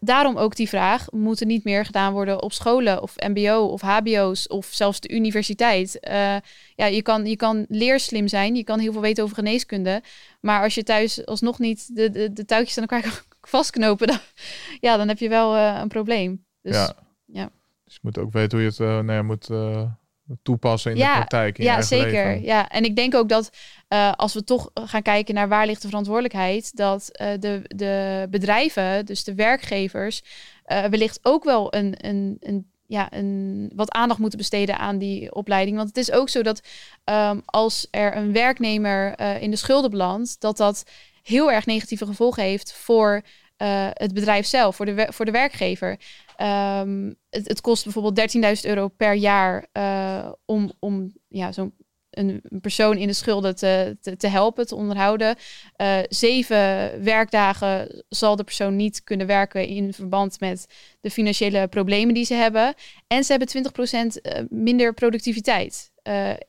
[0.00, 3.80] daarom ook die vraag: moet er niet meer gedaan worden op scholen of MBO of
[3.80, 6.00] HBO's of zelfs de universiteit?
[6.00, 6.36] Eh,
[6.74, 10.02] ja, je kan, je kan leerslim zijn, je kan heel veel weten over geneeskunde,
[10.40, 14.18] maar als je thuis alsnog niet de, de, de touwtjes aan elkaar kan vastknopen, dan,
[14.80, 16.44] ja, dan heb je wel eh, een probleem.
[16.62, 16.94] Dus, ja.
[17.24, 17.50] ja.
[17.84, 19.48] Dus je moet ook weten hoe je het eh, nou ja, moet
[20.42, 21.58] toepassen in Ja, de praktijk.
[21.58, 22.26] In ja, zeker.
[22.26, 22.42] leven.
[22.42, 23.50] Ja, en ik denk ook dat
[23.88, 28.26] eh, als we toch gaan kijken naar waar ligt de verantwoordelijkheid, dat eh, de, de
[28.30, 30.22] bedrijven, dus de werkgevers,
[30.64, 35.34] eh, wellicht ook wel een, een, een, ja, een, wat aandacht moeten besteden aan die
[35.34, 35.76] opleiding.
[35.76, 36.62] Want het is ook zo dat
[37.04, 40.84] ehm, als er een werknemer in de schulden belandt, dat dat
[41.22, 43.22] heel erg negatieve gevolgen heeft voor
[43.92, 45.98] het bedrijf zelf, voor de, voor de werkgever.
[46.36, 51.74] Ehm, het, kost bijvoorbeeld 13.000 euro per jaar eh, om, om ja, zo'n
[52.10, 55.36] een, een persoon in de schulden te, te, helpen, te onderhouden.
[55.76, 56.56] Eh, zeven
[57.02, 60.66] werkdagen zal de persoon niet kunnen werken in verband met
[61.00, 62.74] de financiële problemen die ze hebben.
[63.06, 63.48] En ze hebben
[64.16, 65.92] 20% eh, minder productiviteit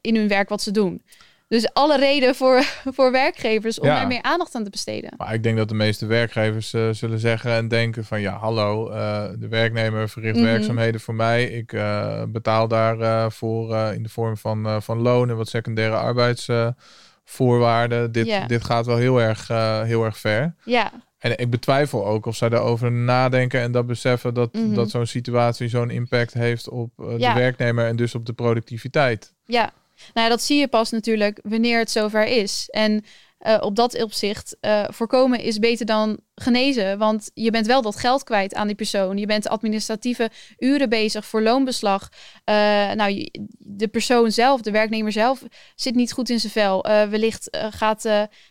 [0.02, 1.02] in hun werk wat ze doen.
[1.47, 2.63] Dus alle reden voor,
[2.95, 4.01] voor werkgevers om Ja.
[4.01, 5.13] er meer aandacht aan te besteden.
[5.17, 8.89] Maar ik denk dat de meeste werkgevers eh, zullen zeggen en denken van ja, hallo,
[8.89, 10.45] eh, de werknemer verricht Mhm.
[10.45, 11.43] werkzaamheden voor mij.
[11.45, 18.12] Ik eh, betaal daarvoor voor in de vorm van, van loon en wat secundaire arbeidsvoorwaarden.
[18.12, 18.45] dit, Ja.
[18.47, 19.47] dit gaat wel heel erg,
[19.88, 20.55] heel erg ver.
[20.63, 24.73] Ja, En ik betwijfel ook of zij daarover nadenken en dat beseffen dat, Mhm.
[24.73, 27.34] dat zo'n situatie zo'n impact heeft op Ja.
[27.34, 29.34] de werknemer en dus op de productiviteit.
[29.45, 29.71] Ja,
[30.13, 32.69] nou ja, dat zie je pas natuurlijk wanneer het zover is.
[32.69, 33.03] En
[33.45, 36.97] eh, op dat opzicht, uh, voorkomen is beter dan genezen.
[36.97, 39.17] Want je bent wel dat geld kwijt aan die persoon.
[39.17, 42.10] Je bent administratieve uren bezig voor loonbeslag.
[42.45, 42.55] Uh,
[42.91, 45.43] nou, de persoon zelf, de werknemer zelf,
[45.75, 46.81] zit niet goed in zijn vel.
[47.10, 48.01] wellicht gaat,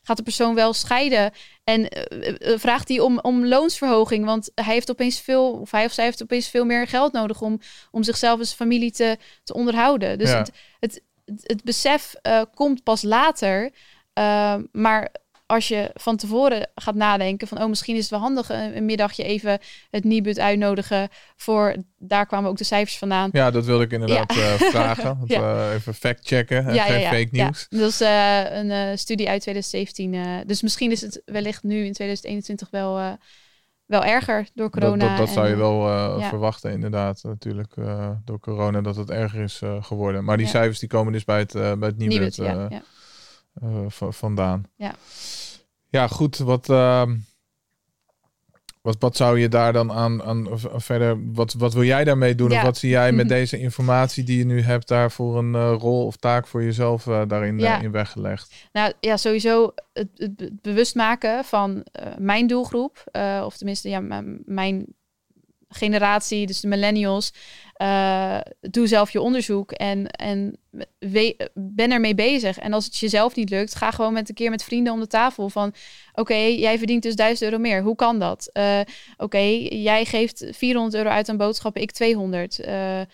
[0.03, 1.31] gaat de persoon wel scheiden.
[1.65, 1.89] En
[2.41, 4.25] vraagt hij om, om loonsverhoging.
[4.25, 7.41] Want hij heeft opeens veel, of hij of zij heeft opeens veel meer geld nodig
[7.41, 10.19] om, om zichzelf en zijn familie te, te onderhouden.
[10.19, 12.15] Dus het, het, het, besef
[12.55, 13.71] komt pas later.
[14.13, 15.13] Ehm, maar
[15.47, 19.25] als je van tevoren gaat nadenken van, oh, misschien is het wel handig een, middagje
[19.25, 19.59] even
[19.91, 23.29] het Nibud uitnodigen voor, daar kwamen ook de cijfers vandaan.
[23.33, 25.21] Ja, dat wilde ik inderdaad eh, vragen.
[25.27, 25.73] ja.
[25.73, 27.67] even fact-checken, ja, geen fake nieuws.
[27.69, 30.47] Dat is uh, een uh, studie uit 2017.
[30.47, 33.19] dus misschien is het wellicht nu in 2021 wel,
[33.87, 35.09] wel erger door corona.
[35.09, 37.75] Dat, dat, zou je wel verwachten inderdaad, natuurlijk,
[38.25, 40.25] door corona, dat het erger is geworden.
[40.25, 42.09] Maar die cijfers die komen dus bij het, bij het Nibud.
[42.09, 42.83] Nibud ja.
[43.55, 44.65] Eh, vandaan.
[44.77, 44.95] Ja.
[45.89, 46.39] Ja, goed.
[46.39, 47.17] Wat, ehm,
[48.85, 52.53] wat, wat zou je daar dan aan, aan verder, wat, wat wil jij daarmee doen?
[52.53, 55.75] Of wat zie jij met deze informatie die je nu hebt daar voor een uh,
[55.79, 58.55] rol of taak voor jezelf uh, daarin in weggelegd?
[58.73, 61.85] Nou ja, sowieso het, het bewust maken van
[62.19, 63.05] mijn doelgroep,
[63.45, 64.01] of tenminste ja,
[64.45, 64.87] mijn
[65.69, 67.33] generatie, dus de millennials.
[67.83, 70.57] Uh, doe zelf je onderzoek en, en
[70.99, 72.59] we, ben ermee bezig.
[72.59, 75.07] En als het jezelf niet lukt, ga gewoon met een keer met vrienden om de
[75.07, 75.75] tafel van...
[76.13, 77.83] Oké, jij verdient dus 1000 euro meer.
[77.83, 78.51] Hoe kan dat?
[78.53, 78.81] Uh,
[79.17, 82.59] Oké, jij geeft 400 euro uit aan boodschappen, ik 200.
[82.59, 83.07] Uh, eh,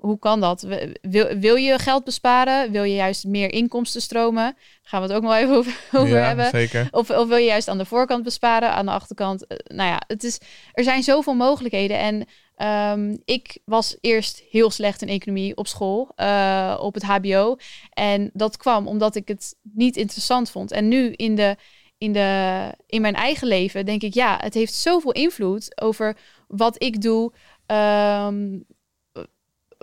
[0.00, 0.66] hoe kan dat?
[1.02, 2.70] Wil, wil je geld besparen?
[2.70, 4.42] Wil je juist meer inkomsten stromen?
[4.42, 6.46] Daar gaan we het ook nog even over, over ja, hebben.
[6.46, 6.88] Zeker.
[6.90, 9.46] Of, of wil je juist aan de voorkant besparen, aan de achterkant?
[9.64, 10.40] nou ja, het is,
[10.72, 11.98] er zijn zoveel mogelijkheden.
[11.98, 12.26] En
[12.62, 17.56] Um, ik was eerst heel slecht in economie op school, uh, op het HBO.
[17.90, 20.72] En dat kwam omdat ik het niet interessant vond.
[20.72, 21.56] En nu in, de,
[21.98, 26.16] in, de, in mijn eigen leven denk ik, ja, het heeft zoveel invloed over
[26.48, 27.32] wat ik doe.
[27.66, 28.64] Um,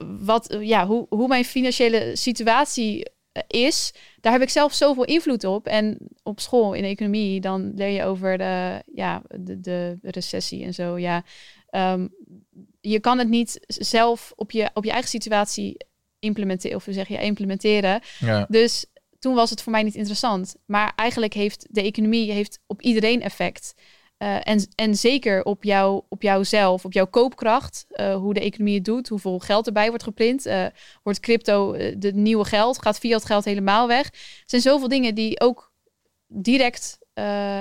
[0.05, 5.43] wat, ja, hoe, hoe mijn financiële situatie eh, is, daar heb ik zelf zoveel invloed
[5.43, 5.67] op.
[5.67, 10.73] En op school in economie, dan leer je over de, ja, de, de recessie en
[10.73, 10.97] zo.
[10.97, 11.23] Ja,
[11.71, 12.10] um,
[12.81, 15.77] je kan het niet zelf op je, op je eigen situatie
[16.19, 16.77] implementeren.
[16.77, 18.01] Of we zeggen ja, implementeren.
[18.19, 18.45] Ja.
[18.49, 18.86] Dus
[19.19, 20.55] toen was het voor mij niet interessant.
[20.65, 23.73] Maar eigenlijk heeft de economie heeft op iedereen effect.
[24.19, 28.75] Uh, en, en zeker op, jou, op jouzelf, op jouw koopkracht, uh, hoe de economie
[28.75, 30.45] het doet, hoeveel geld erbij wordt geprint.
[30.45, 30.65] Uh,
[31.03, 32.82] wordt crypto de nieuwe geld?
[32.82, 34.06] Gaat fiat geld helemaal weg?
[34.06, 35.71] Er zijn zoveel dingen die ook
[36.27, 36.99] direct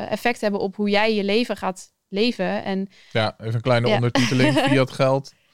[0.09, 2.65] effect hebben op hoe jij je leven gaat leven.
[2.65, 4.59] En, ja, even een kleine ondertiteling.
[4.59, 5.33] Fiat geld.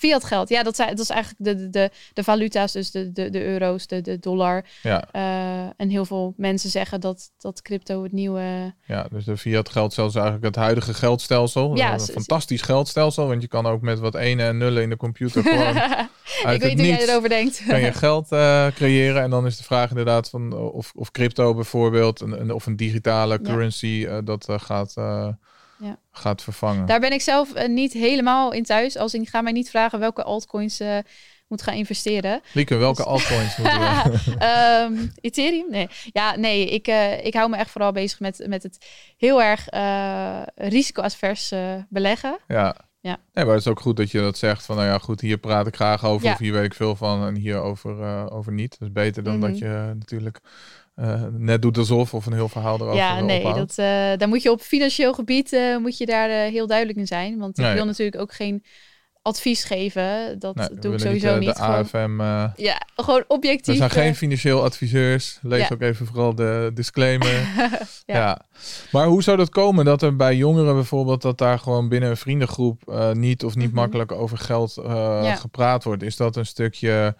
[0.00, 3.30] Fiat geld, ja, dat, zijn, dat is eigenlijk de, de, de valuta's, dus de, de,
[3.30, 4.64] de euro's, de, de dollar.
[4.82, 5.08] Ja.
[5.12, 8.74] Uh, en heel veel mensen zeggen dat, dat crypto het nieuwe...
[8.86, 11.76] Ja, dus de fiat geld zelfs eigenlijk het huidige geldstelsel.
[11.76, 14.96] Ja, een fantastisch geldstelsel, want je kan ook met wat ene en nullen in de
[14.96, 15.76] computer gewoon...
[16.54, 17.62] Ik weet hoe jij erover denkt.
[17.66, 21.54] kan je geld uh, creëren en dan is de vraag inderdaad van of, of crypto
[21.54, 24.94] bijvoorbeeld, een, een of een digitale currency, uh, dat gaat
[25.80, 25.98] ja.
[26.10, 26.86] gaat vervangen.
[26.86, 28.96] Daar ben ik zelf uh, niet helemaal in thuis.
[28.96, 30.98] Als ik ga mij niet vragen welke altcoins uh,
[31.48, 32.40] moet gaan investeren.
[32.52, 33.06] Lieke, welke dus...
[33.06, 34.84] altcoins moeten we?
[34.84, 35.70] um, Ethereum?
[35.70, 35.88] Nee.
[36.12, 36.70] Ja, nee.
[36.70, 39.66] Ik, uh, ik hou me echt vooral bezig met, met het heel erg
[40.54, 41.52] risicoadvers
[41.88, 42.38] beleggen.
[42.48, 42.76] Ja.
[43.02, 43.18] Ja.
[43.32, 45.38] Nee, maar het is ook goed dat je dat zegt van, nou ja, goed, hier
[45.38, 46.32] praat ik graag over, ja.
[46.32, 48.70] of hier weet ik veel van en hier over, over niet.
[48.78, 49.50] Dat is beter dan mm -hmm.
[49.50, 50.40] dat je natuurlijk
[51.00, 53.76] uh, net doet alsof of een heel verhaal erover Ja, nee, dat, uh,
[54.16, 57.38] daar moet je op financieel gebied uh, moet je daar heel duidelijk in zijn.
[57.38, 58.64] Want ik wil natuurlijk ook geen
[59.22, 60.38] advies geven.
[60.38, 61.56] Dat nee, doe ik sowieso niet.
[61.56, 62.62] De gewoon, AFM.
[62.62, 63.66] ja, gewoon objectief.
[63.66, 65.38] We zijn geen financieel adviseurs.
[65.42, 65.74] Lees ja.
[65.74, 67.32] ook even vooral de disclaimer.
[68.06, 68.16] ja.
[68.16, 68.40] ja.
[68.92, 72.16] Maar hoe zou dat komen dat er bij jongeren bijvoorbeeld dat daar gewoon binnen een
[72.16, 73.80] vriendengroep niet of niet mm -hmm.
[73.80, 74.72] makkelijk over geld
[75.38, 76.02] gepraat wordt?
[76.02, 77.14] Is dat een stukje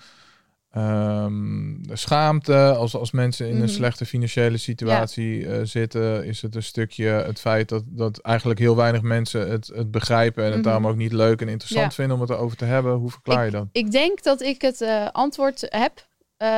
[0.77, 3.69] Um, schaamte, als, als mensen in een mhm.
[3.69, 5.59] slechte financiële situatie ja.
[5.59, 9.67] uh, zitten, is het een stukje het feit dat, dat eigenlijk heel weinig mensen het,
[9.75, 11.91] het begrijpen en het mm daarom ook niet leuk en interessant ja.
[11.91, 12.95] vinden om het erover te hebben.
[12.95, 13.69] Hoe verklaar ik, je dat?
[13.73, 16.09] Ik denk dat ik het uh, antwoord heb.
[16.39, 16.49] Uh,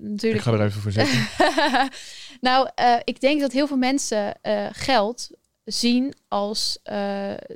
[0.00, 0.34] natuurlijk.
[0.34, 1.28] Ik ga er even voor zitten.
[2.48, 2.68] nou,
[3.04, 4.34] ik denk dat heel veel mensen
[4.72, 5.30] geld
[5.64, 6.78] zien als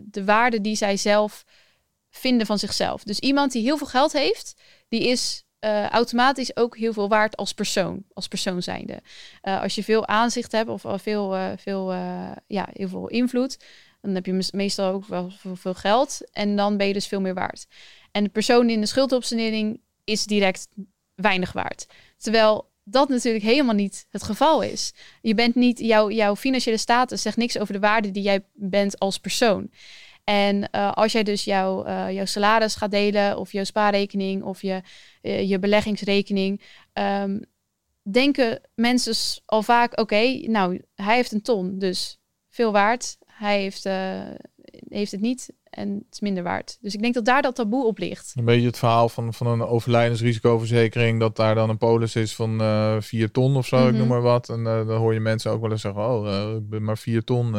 [0.03, 1.45] de waarde die zij zelf
[2.11, 3.03] vinden van zichzelf.
[3.03, 4.55] Dus iemand die heel veel geld heeft,
[4.89, 9.01] die is uh, automatisch ook heel veel waard als persoon, als persoon zijnde.
[9.43, 11.93] Uh, als je veel aanzicht hebt of veel, uh, veel,
[12.47, 13.59] ja, heel veel invloed,
[14.01, 17.35] dan heb je meestal ook wel veel geld en dan ben je dus veel meer
[17.35, 17.67] waard.
[18.13, 20.69] En de persoon in de schuldopsanering is direct
[21.15, 21.87] weinig waard.
[22.19, 24.93] Terwijl dat natuurlijk helemaal niet het geval is.
[25.21, 29.19] Je bent niet, jouw financiële status zegt niks over de waarde die jij bent als
[29.19, 29.71] persoon.
[30.25, 34.63] En uh, als jij dus jouw, uh, jouw salaris gaat delen, of je spaarrekening, of
[34.63, 34.81] je,
[35.23, 37.45] uh, je beleggingsrekening, um,
[38.03, 43.17] denken mensen al vaak: oké, nou, hij heeft een ton, dus veel waard.
[43.27, 43.85] Hij heeft,
[44.89, 46.79] heeft het niet en het is minder waard.
[46.81, 48.33] Dus ik denk dat daar dat taboe op ligt.
[48.37, 52.63] Een beetje het verhaal van, van een overlijdensrisicoverzekering, dat daar dan een polis is van
[52.63, 53.93] uh, 4 ton of zo, mm -hmm.
[53.93, 54.49] ik noem maar wat.
[54.49, 56.99] En uh, dan hoor je mensen ook wel eens zeggen, oh, uh, ik ben maar
[56.99, 57.51] 4 ton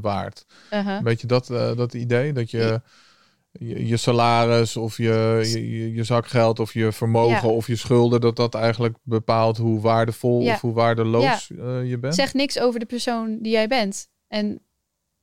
[0.00, 0.46] waard.
[0.70, 1.02] -huh.
[1.02, 2.32] Weet je dat, dat idee?
[2.32, 2.80] Dat je,
[3.52, 7.54] je, je salaris of je, je, je, zakgeld of je vermogen ja.
[7.54, 10.54] of je schulden, dat dat eigenlijk bepaalt hoe waardevol ja.
[10.54, 11.78] of hoe waardeloos ja.
[11.78, 12.14] je bent?
[12.14, 14.08] Zeg niks over de persoon die jij bent.
[14.28, 14.62] En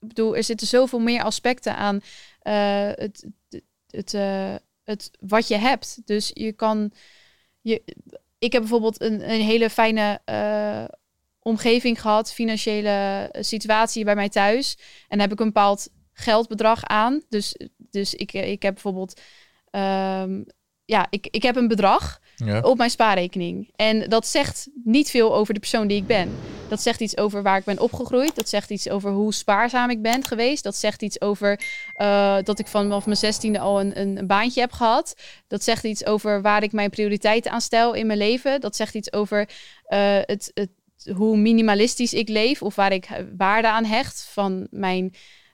[0.01, 1.95] ik bedoel, er zitten zoveel meer aspecten aan
[2.43, 3.25] uh, het,
[3.87, 6.01] het, uh, het, wat je hebt.
[6.05, 6.91] Dus je kan.
[7.61, 7.83] Je,
[8.39, 10.85] ik heb bijvoorbeeld een, een hele fijne uh,
[11.39, 14.75] omgeving gehad, financiële situatie bij mij thuis.
[14.77, 17.21] En dan heb ik een bepaald geldbedrag aan.
[17.29, 19.21] Dus, dus ik, ik heb bijvoorbeeld.
[19.71, 20.45] Um,
[20.85, 22.59] ja, ik, ik heb een bedrag ja.
[22.59, 23.69] op mijn spaarrekening.
[23.75, 26.29] En dat zegt niet veel over de persoon die ik ben.
[26.67, 28.35] Dat zegt iets over waar ik ben opgegroeid.
[28.35, 30.63] Dat zegt iets over hoe spaarzaam ik ben geweest.
[30.63, 31.59] Dat zegt iets over
[31.97, 35.15] uh, dat ik vanaf mijn zestiende al een, een, een, baantje heb gehad.
[35.47, 38.61] Dat zegt iets over waar ik mijn prioriteiten aan stel in mijn leven.
[38.61, 40.69] Dat zegt iets over uh, het, het,
[41.15, 45.13] hoe minimalistisch ik leef of waar ik waarde aan hecht van mijn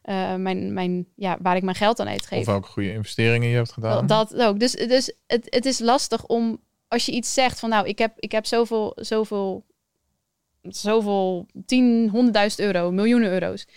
[0.09, 2.39] uh, mijn, mijn, ja, waar ik mijn geld aan uitgeef.
[2.39, 4.07] Of welke goede investeringen je hebt gedaan.
[4.07, 4.59] Dat, dat ook.
[4.59, 8.13] Dus, dus het, het is lastig om, als je iets zegt van nou, ik heb,
[8.19, 9.65] ik heb zoveel, zoveel,
[10.61, 13.67] zoveel, tien, honderdduizend euro, miljoenen euro's.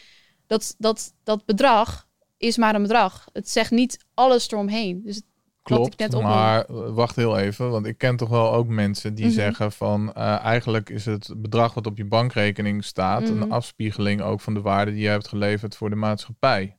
[0.46, 3.28] Dat, dat, dat bedrag is maar een bedrag.
[3.32, 5.02] Het zegt niet alles eromheen.
[5.04, 5.22] Dus
[5.62, 9.30] Klopt, net maar wacht heel even, want ik ken toch wel ook mensen die mm
[9.30, 9.40] -hmm.
[9.40, 13.42] zeggen van uh, eigenlijk is het bedrag wat op je bankrekening staat mm -hmm.
[13.42, 16.76] een afspiegeling ook van de waarde die je hebt geleverd voor de maatschappij.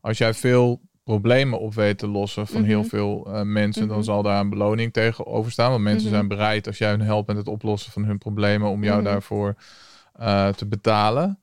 [0.00, 2.70] Als jij veel problemen op weet te lossen van mm -hmm.
[2.70, 5.70] heel veel uh, mensen, dan zal daar een beloning tegenover staan.
[5.70, 8.84] Want mensen zijn bereid als jij hun helpt met het oplossen van hun problemen om
[8.84, 9.54] jou daarvoor
[10.20, 11.38] uh, te betalen.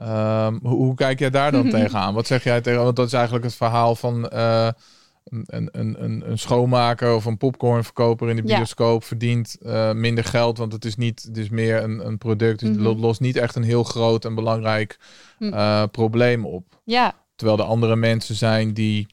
[0.00, 2.14] Um, hoe, hoe, kijk jij daar dan tegenaan?
[2.14, 2.82] Wat zeg jij tegen?
[2.82, 8.28] Want dat is eigenlijk het verhaal van een, een, een, een schoonmaker of een popcornverkoper
[8.28, 9.06] in de bioscoop ja.
[9.06, 9.56] verdient
[9.94, 12.60] minder geld, want het is niet, het is meer een, een product.
[12.60, 14.98] Dus het lost niet echt een heel groot en belangrijk
[15.38, 16.64] uh, probleem op.
[16.84, 17.14] Ja.
[17.42, 19.06] Terwijl er andere mensen zijn die,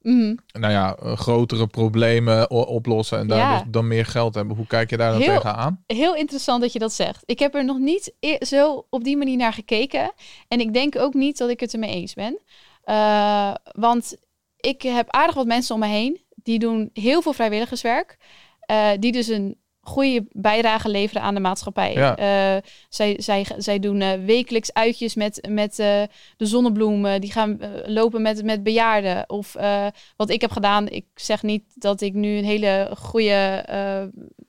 [0.00, 0.38] mm -hmm.
[0.60, 3.58] nou ja, grotere problemen oplossen en daar ja.
[3.58, 4.56] dus dan meer geld hebben.
[4.56, 5.84] Hoe kijk je daar dan heel, tegenaan?
[5.86, 7.22] Heel interessant dat je dat zegt.
[7.26, 10.12] Ik heb er nog niet zo op die manier naar gekeken.
[10.48, 12.40] En ik denk ook niet dat ik het ermee eens ben.
[12.84, 14.16] Uh, want
[14.56, 16.20] ik heb aardig wat mensen om me heen.
[16.34, 18.16] Die doen heel veel vrijwilligerswerk.
[18.70, 19.56] Uh, die dus een
[19.90, 21.92] goede bijdrage leveren aan de maatschappij.
[21.92, 22.18] Ja.
[22.18, 27.20] Uh, zij, zij, zij doen uh, wekelijks uitjes met, met de zonnebloemen.
[27.20, 29.28] Die gaan lopen met, met bejaarden.
[29.28, 29.56] Of
[30.16, 30.88] wat ik heb gedaan.
[30.88, 33.64] Ik zeg niet dat ik nu een hele goede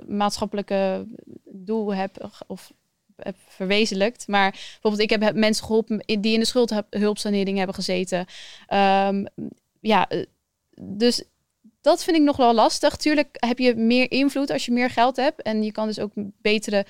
[0.08, 1.08] maatschappelijke
[1.46, 2.32] doel heb.
[2.48, 2.72] Of
[3.16, 4.28] heb verwezenlijkt.
[4.28, 8.26] Maar bijvoorbeeld, ik heb mensen geholpen die in de schuldhulpsanering hebben gezeten.
[8.74, 9.28] Um,
[9.80, 10.10] ja,
[10.82, 11.24] dus
[11.82, 12.96] dat vind ik nog wel lastig.
[12.96, 15.42] Tuurlijk heb je meer invloed als je meer geld hebt.
[15.42, 16.86] En je kan dus ook betere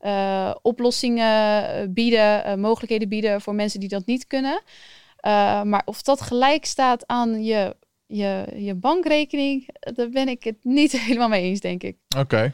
[0.00, 4.62] uh, oplossingen bieden, uh, mogelijkheden bieden voor mensen die dat niet kunnen.
[5.26, 10.56] Uh, maar of dat gelijk staat aan je, je, je bankrekening, daar ben ik het
[10.62, 11.96] niet helemaal mee eens, denk ik.
[12.08, 12.20] Oké.
[12.20, 12.52] Okay.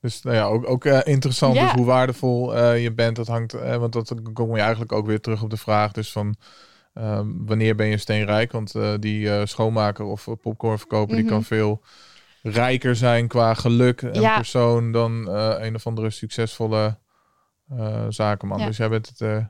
[0.00, 1.62] Dus nou ja, ook, ook interessant ja.
[1.62, 3.16] dus hoe waardevol je bent.
[3.16, 6.36] Dat hangt, want dat kom je eigenlijk ook weer terug op de vraag dus van
[6.94, 8.52] uh, wanneer ben je steenrijk?
[8.52, 11.22] Want uh, die uh, schoonmaker of popcornverkoper, mm -hmm.
[11.22, 11.82] die kan veel
[12.42, 14.36] rijker zijn qua geluk en ja.
[14.36, 16.98] persoon dan uh, een of andere succesvolle
[18.08, 18.58] zakenman.
[18.58, 18.66] Ja.
[18.66, 19.48] Dus jij bent het.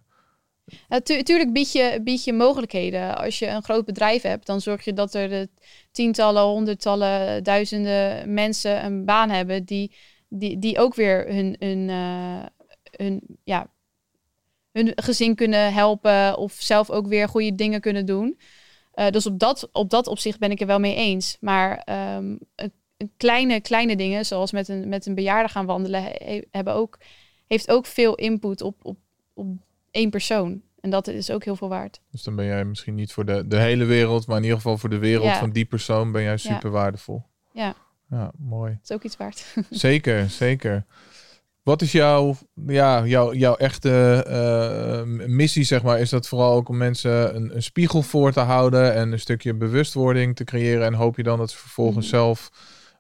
[0.88, 3.16] Natuurlijk bied je, bied je mogelijkheden.
[3.16, 5.48] Als je een groot bedrijf hebt, dan zorg je dat er de
[5.90, 9.94] tientallen, honderdtallen, duizenden mensen een baan hebben die,
[10.29, 11.88] die, die ook weer hun, hun,
[12.96, 13.70] hun ja,
[14.72, 18.38] hun gezin kunnen helpen of zelf ook weer goede dingen kunnen doen.
[18.94, 21.37] Uh, dus op dat, op dat opzicht ben ik er wel mee eens.
[21.40, 22.38] Maar um,
[23.16, 26.98] kleine, kleine dingen, zoals met een, met een bejaarde gaan wandelen, he, hebben ook,
[27.46, 28.98] heeft ook veel input op, op,
[29.35, 29.46] op
[29.90, 30.62] één persoon.
[30.80, 32.00] En dat is ook heel veel waard.
[32.11, 34.78] Dus dan ben jij misschien niet voor de, de hele wereld, maar in ieder geval
[34.78, 35.38] voor de wereld ja.
[35.38, 36.70] van die persoon ben jij super ja.
[36.70, 37.22] waardevol.
[37.52, 37.74] Ja.
[38.11, 38.72] Ja, mooi.
[38.72, 39.54] Dat is ook iets waard.
[39.70, 40.85] zeker, zeker.
[41.70, 46.00] Wat is jouw, ja, jouw, jouw echte uh, missie, zeg maar?
[46.00, 49.54] Is dat vooral ook om mensen een, een, spiegel voor te houden en een stukje
[49.54, 50.87] bewustwording te creëren?
[50.87, 52.11] En hoop je dan dat ze vervolgens mm.
[52.11, 52.50] zelf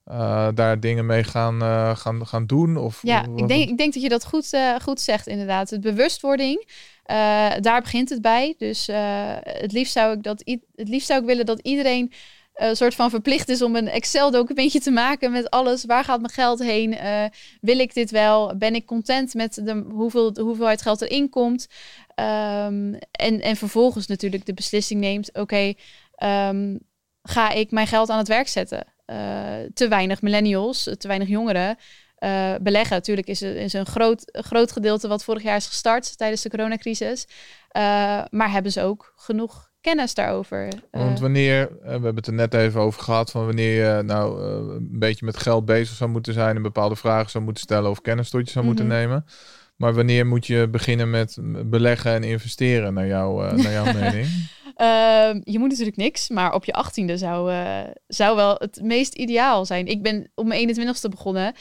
[0.04, 2.76] eh, daar dingen mee gaan, eh, gaan, gaan doen?
[2.76, 5.70] Of, Ja, ik denk, ik denk dat je dat goed, eh, goed zegt, inderdaad.
[5.70, 6.66] Het bewustwording,
[7.10, 7.16] eh,
[7.60, 8.54] daar begint het bij.
[8.58, 10.42] Dus eh, het, liefst zou ik dat
[10.74, 12.18] het liefst zou ik willen dat iedereen eh,
[12.60, 15.84] een soort van verplicht is om een Excel-documentje te maken met alles.
[15.84, 16.96] Waar gaat mijn geld heen?
[16.96, 17.24] Eh,
[17.60, 18.56] wil ik dit wel?
[18.56, 21.66] Ben ik content met de, hoeveel, hoeveelheid geld erin komt?
[22.14, 25.74] Ehm, en, en vervolgens natuurlijk de beslissing neemt: oké,
[26.14, 26.76] ehm,
[27.22, 28.84] ga ik mijn geld aan het werk zetten?
[29.04, 31.76] Eh, te weinig millennials, te weinig jongeren
[32.16, 32.96] eh, beleggen.
[32.96, 37.26] Natuurlijk is is een groot, groot gedeelte wat vorig jaar is gestart tijdens de coronacrisis.
[37.68, 37.82] Eh,
[38.30, 40.68] maar hebben ze ook genoeg kennis daarover?
[40.90, 44.02] Eh, Want wanneer, eh, we hebben het er net even over gehad, van wanneer je
[44.02, 47.62] nou eh, een beetje met geld bezig zou moeten zijn en bepaalde vragen zou moeten
[47.62, 48.94] stellen of kennis tot je zou moeten Mhm.
[48.94, 49.24] nemen.
[49.76, 54.26] Maar wanneer moet je beginnen met beleggen en investeren, naar, jouw eh, naar jouw mening?
[54.76, 57.52] Ehm, je moet natuurlijk niks, maar op je achttiende zou,
[58.06, 59.86] zou wel het meest ideaal zijn.
[59.86, 61.54] Ik ben op mijn 21ste begonnen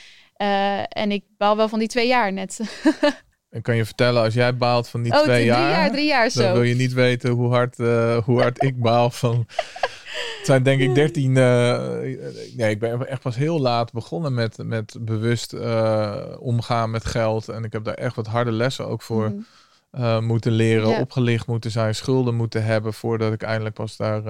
[0.89, 2.59] en ik baal wel van die twee jaar net.
[3.49, 6.07] En kan je vertellen, als jij baalt van die oh, twee drie jaar, jaar, drie
[6.07, 6.53] jaar dan zo.
[6.53, 9.45] wil je niet weten hoe hard, eh, hoe hard ik baal van...
[10.37, 11.37] Het zijn denk ik 13.
[11.37, 11.79] eh,
[12.55, 17.49] nee, ik ben echt pas heel laat begonnen met, met bewust eh, omgaan met geld.
[17.49, 19.33] En ik heb daar echt wat harde lessen ook voor
[19.91, 20.23] Mhm.
[20.25, 20.99] moeten leren, Ja.
[20.99, 24.25] opgelicht moeten zijn, schulden moeten hebben voordat ik eindelijk pas daar.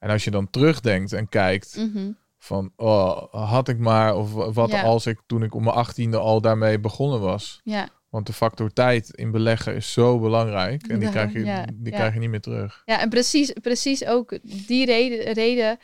[0.00, 2.10] en als je dan terugdenkt en kijkt Mhm.
[2.38, 4.82] van, oh, had ik maar, of wat Ja.
[4.82, 7.60] als ik toen ik om mijn achttiende al daarmee begonnen was.
[7.64, 7.88] Ja.
[8.08, 11.92] Want de factor tijd in beleggen is zo belangrijk en die, krijg, je, ja, die
[11.92, 11.96] ja.
[11.98, 12.82] krijg je niet meer terug.
[12.84, 15.78] Ja, en precies, precies ook die reden, reden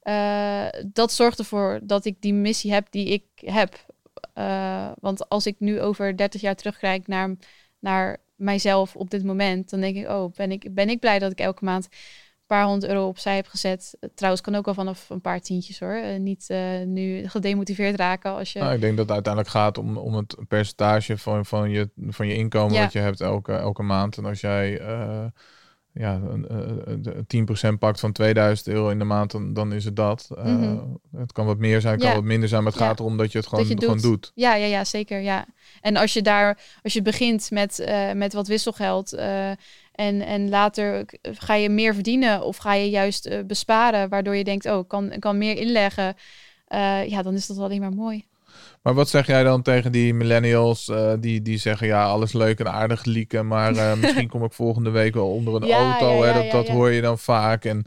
[0.00, 3.86] eh, dat zorgt ervoor dat ik die missie heb die ik heb.
[4.34, 7.36] Eh, want als ik nu over 30 jaar terugkijk naar,
[7.78, 11.32] naar mijzelf op dit moment, dan denk ik, oh, ben ik, ben ik blij dat
[11.32, 11.88] ik elke maand
[12.56, 13.96] paar honderd euro opzij heb gezet.
[14.14, 15.94] Trouwens, kan ook wel vanaf een paar tientjes hoor.
[15.94, 18.58] Eh, niet eh, nu gedemotiveerd raken als je...
[18.58, 22.26] Nou, ik denk dat het uiteindelijk gaat om, om het percentage van, van, je, van
[22.26, 22.82] je inkomen Ja.
[22.82, 24.16] wat je hebt elke, elke maand.
[24.16, 25.24] En als jij eh,
[25.92, 26.44] ja, een,
[26.90, 30.28] een, een 10% pakt van 2000 euro in de maand, dan, dan is het dat.
[30.30, 30.78] Mhm.
[31.16, 32.86] Het kan wat meer zijn, het kan wat minder zijn, maar het Ja.
[32.86, 34.32] gaat erom dat je het gewoon, je gewoon doet.
[34.34, 35.20] Ja, ja, ja, zeker.
[35.20, 35.46] Ja.
[35.80, 39.12] En als je daar, als je begint met, met wat wisselgeld
[40.00, 44.44] en, en later ga je meer verdienen of ga je juist eh, besparen, waardoor je
[44.44, 46.14] denkt, oh, ik kan, kan meer inleggen.
[46.66, 48.24] eh, ja, dan is dat alleen maar mooi.
[48.82, 52.58] Maar wat zeg jij dan tegen die millennials eh, die, die zeggen, ja, alles leuk
[52.60, 56.24] en aardig lieken, maar misschien kom ik volgende week wel onder een Ja, auto.
[56.24, 57.64] ja, hè, ja, dat hoor je dan vaak.
[57.64, 57.84] En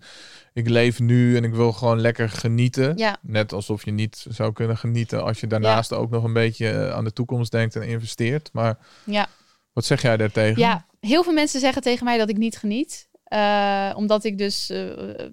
[0.54, 2.98] ik leef nu en ik wil gewoon lekker genieten.
[2.98, 3.18] Ja.
[3.22, 7.04] Net alsof je niet zou kunnen genieten als je daarnaast ook nog een beetje aan
[7.04, 8.50] de toekomst denkt en investeert.
[8.54, 9.28] Maar Ja.
[9.74, 10.60] wat zeg jij daartegen?
[10.62, 13.12] Ja, heel veel mensen zeggen tegen mij dat ik niet geniet.
[13.24, 15.28] eh, omdat ik dus eh,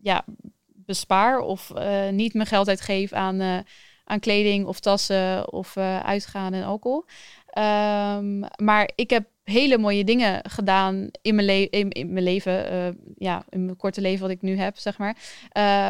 [0.00, 0.24] ja,
[0.66, 3.64] bespaar of eh, niet mijn geld uitgeef aan,
[4.04, 7.04] aan kleding of tassen of uitgaan en alcohol.
[7.46, 12.96] Ehm, maar ik heb hele mooie dingen gedaan in mijn, in, in mijn leven.
[13.16, 15.16] ja, in mijn korte leven wat ik nu heb, zeg maar.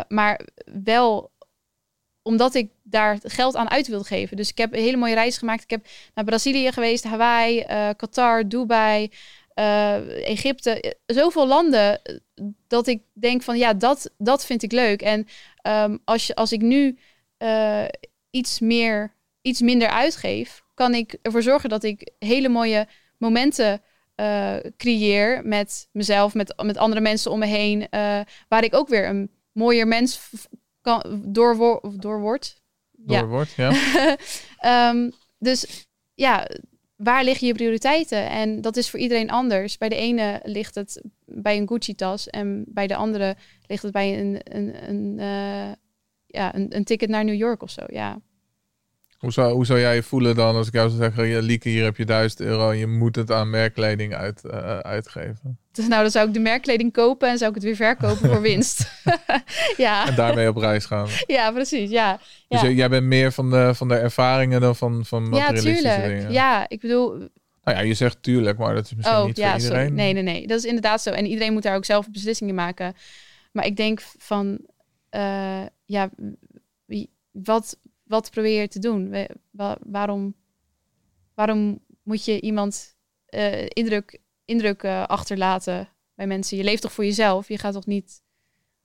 [0.08, 0.40] Maar
[0.82, 1.30] wel
[2.22, 4.36] omdat ik daar geld aan uit wilde geven.
[4.36, 5.62] Dus ik heb een hele mooie reis gemaakt.
[5.62, 9.10] Ik heb naar Brazilië geweest, Hawaii, eh, Qatar, Dubai,
[9.54, 10.80] eh, Egypte.
[10.80, 12.00] Eh, Zoveel landen
[12.66, 15.02] dat ik denk van ja, dat, dat vind ik leuk.
[15.02, 15.26] En
[15.62, 16.98] ehm, als, je, als ik nu
[18.30, 23.82] iets, meer, iets minder uitgeef, kan ik ervoor zorgen dat ik hele mooie momenten
[24.76, 27.86] creëer met mezelf, met, met andere mensen om me heen.
[28.48, 30.30] waar ik ook weer een mooier mens
[30.80, 32.62] kan, door, door word.
[32.92, 33.72] Door wordt, ja.
[34.58, 36.46] Ehm, dus ja,
[36.96, 38.28] waar liggen je prioriteiten?
[38.28, 39.78] En dat is voor iedereen anders.
[39.78, 44.20] Bij de ene ligt het bij een Gucci-tas en bij de andere ligt het bij
[44.20, 45.72] een, een, een, eh,
[46.26, 47.82] ja, een, een ticket naar New York of zo.
[47.86, 48.20] Ja.
[49.20, 51.68] Hoe zou, hoe zou jij je voelen dan als ik jou zou zeggen, ja, Lieke,
[51.68, 55.58] hier heb je 1000 euro en je moet het aan merkkleding uit, eh, uitgeven.
[55.72, 58.40] Dus nou, dan zou ik de merkkleding kopen en zou ik het weer verkopen voor
[58.50, 58.90] winst.
[59.76, 60.08] ja.
[60.08, 61.06] En daarmee op reis gaan.
[61.26, 61.90] ja, precies.
[61.90, 62.16] Ja.
[62.48, 62.62] Dus Ja.
[62.66, 66.16] jij- jij bent meer van de, van de ervaringen dan van, van Ja, materialistische tuurlijk.
[66.18, 66.32] dingen.
[66.32, 67.08] Ja, ik bedoel,
[67.64, 69.74] Nou ja, je zegt tuurlijk, maar dat is misschien oh niet ja, voor sorry.
[69.82, 69.94] iedereen.
[69.94, 70.46] Nee, nee, nee.
[70.46, 71.10] Dat is inderdaad zo.
[71.10, 72.94] En iedereen moet daar ook zelf beslissingen maken.
[73.52, 74.58] Maar ik denk van,
[75.08, 76.10] eh, ja,
[77.30, 77.76] wat,
[78.10, 79.26] wat probeer je te doen?
[79.82, 80.34] Waarom,
[81.34, 82.96] waarom moet je iemand
[83.26, 86.56] eh, indruk, indruk eh, achterlaten bij mensen?
[86.56, 87.48] Je leeft toch voor jezelf?
[87.48, 88.22] Je gaat toch niet...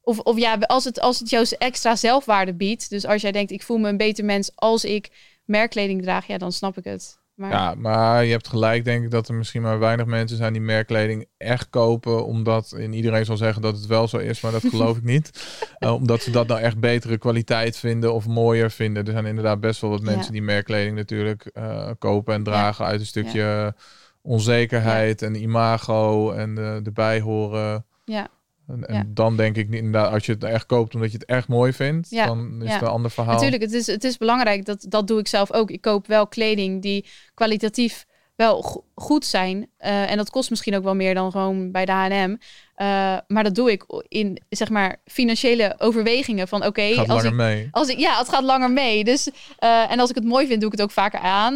[0.01, 2.89] Of, of ja, als het, als het jou extra zelfwaarde biedt.
[2.89, 6.27] Dus als jij denkt, ik voel me een beter mens als ik merkkleding draag.
[6.27, 7.19] Ja, dan snap ik het.
[7.35, 10.53] Maar Ja, maar je hebt gelijk, denk ik, dat er misschien maar weinig mensen zijn
[10.53, 12.25] die merkkleding echt kopen.
[12.25, 15.31] Omdat, en iedereen zal zeggen dat het wel zo is, maar dat geloof ik niet.
[15.77, 19.05] Eh, omdat ze dat nou echt betere kwaliteit vinden of mooier vinden.
[19.05, 20.11] Er zijn inderdaad best wel wat Ja.
[20.11, 23.75] mensen die merkkleding natuurlijk eh, kopen en dragen uit een stukje
[24.21, 27.85] onzekerheid en imago en eh, erbij horen.
[28.05, 28.27] ja,
[28.67, 29.03] En, en Ja.
[29.07, 31.73] dan denk ik niet, inderdaad, als je het echt koopt omdat je het echt mooi
[31.73, 32.73] vindt, Ja, dan is ja.
[32.73, 33.33] het een ander verhaal.
[33.33, 34.65] natuurlijk, het is, het is belangrijk.
[34.65, 35.71] Dat, dat doe ik zelf ook.
[35.71, 38.05] Ik koop wel kleding die kwalitatief
[38.35, 39.69] wel go- goed zijn.
[39.77, 42.35] Eh, en dat kost misschien ook wel meer dan gewoon bij de H&M.
[42.75, 47.33] Eh, maar dat doe ik in, zeg maar, financiële overwegingen van oké, als langer ik
[47.33, 47.67] mee.
[47.71, 49.03] Als ik, ja, het gaat langer mee.
[49.03, 51.55] Dus, eh, en als ik het mooi vind, doe ik het ook vaker aan.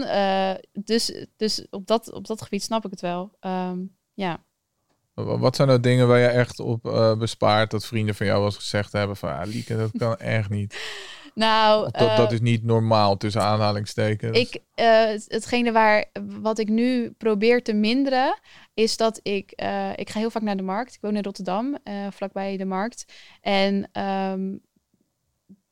[0.74, 3.32] Dus dus op, dat, op dat gebied snap ik het wel.
[3.40, 3.78] Ehm,
[4.14, 4.44] ja.
[5.26, 8.38] Wa- Wat zijn nou dingen waar je echt op eh, bespaart dat vrienden van jou
[8.38, 10.80] wel eens gezegd hebben van ah, Lieke, dat kan echt niet.
[11.36, 14.38] Nou, Of dat, eh, dat is niet normaal tussen aanhalingstekens.
[14.38, 16.06] ik, het- hetgene waar,
[16.42, 18.40] wat ik nu probeer te minderen,
[18.74, 19.52] is dat ik,
[19.96, 20.94] ik ga heel vaak naar de markt.
[20.94, 21.78] Ik woon in Rotterdam,
[22.10, 23.06] vlakbij de markt.
[23.42, 24.56] En ehm,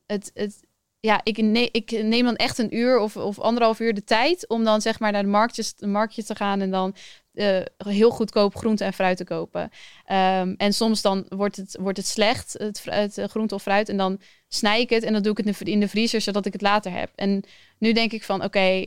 [0.06, 0.60] het, het,
[1.00, 4.48] ja, ik, ne ik neem dan echt een uur of, of anderhalf uur de tijd
[4.48, 6.94] om dan zeg maar naar de marktjes, de marktje te gaan en dan
[7.38, 7.60] eh,
[7.92, 9.70] heel goedkoop groente en fruit te kopen.
[10.04, 13.88] Ehm, en soms dan wordt het, wordt het slecht, het, het eh, groente of fruit.
[13.88, 16.52] En dan snij ik het en dan doe ik het in de vriezer, zodat ik
[16.52, 17.10] het later heb.
[17.14, 17.44] En
[17.78, 18.86] nu denk ik van, oké,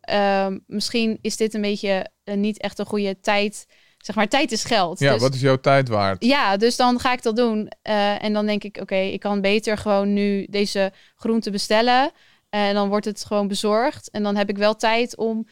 [0.00, 3.66] ehm, misschien is dit een beetje eh, niet echt een goede tijd.
[3.98, 4.98] Zeg maar, tijd is geld.
[4.98, 6.24] ja, Dus- wat is jouw tijd waard?
[6.24, 7.68] ja, dus dan ga ik dat doen.
[7.82, 12.12] En dan denk ik, oké, ik kan beter gewoon nu deze groente bestellen.
[12.50, 14.10] En dan wordt het gewoon bezorgd.
[14.10, 15.46] En dan heb ik wel tijd om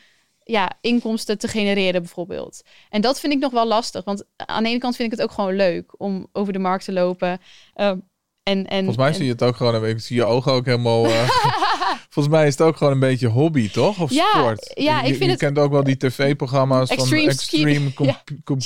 [0.51, 2.63] ja, inkomsten te genereren, bijvoorbeeld.
[2.89, 4.05] En dat vind ik nog wel lastig.
[4.05, 6.85] Want aan de ene kant vind ik het ook gewoon leuk om over de markt
[6.85, 7.39] te lopen.
[7.75, 7.99] Ehm,
[8.43, 11.05] en, en, Volgens mij zie je het ook gewoon, ik zie je ogen ook helemaal...
[11.07, 11.29] eh,
[12.15, 13.99] volgens mij is het ook gewoon een beetje hobby, toch?
[14.01, 14.73] Of Ja, sport?
[14.75, 17.91] ja, je, ik vind je het- kent ook wel die tv-programma's van Extreme...
[17.99, 18.23] Ja.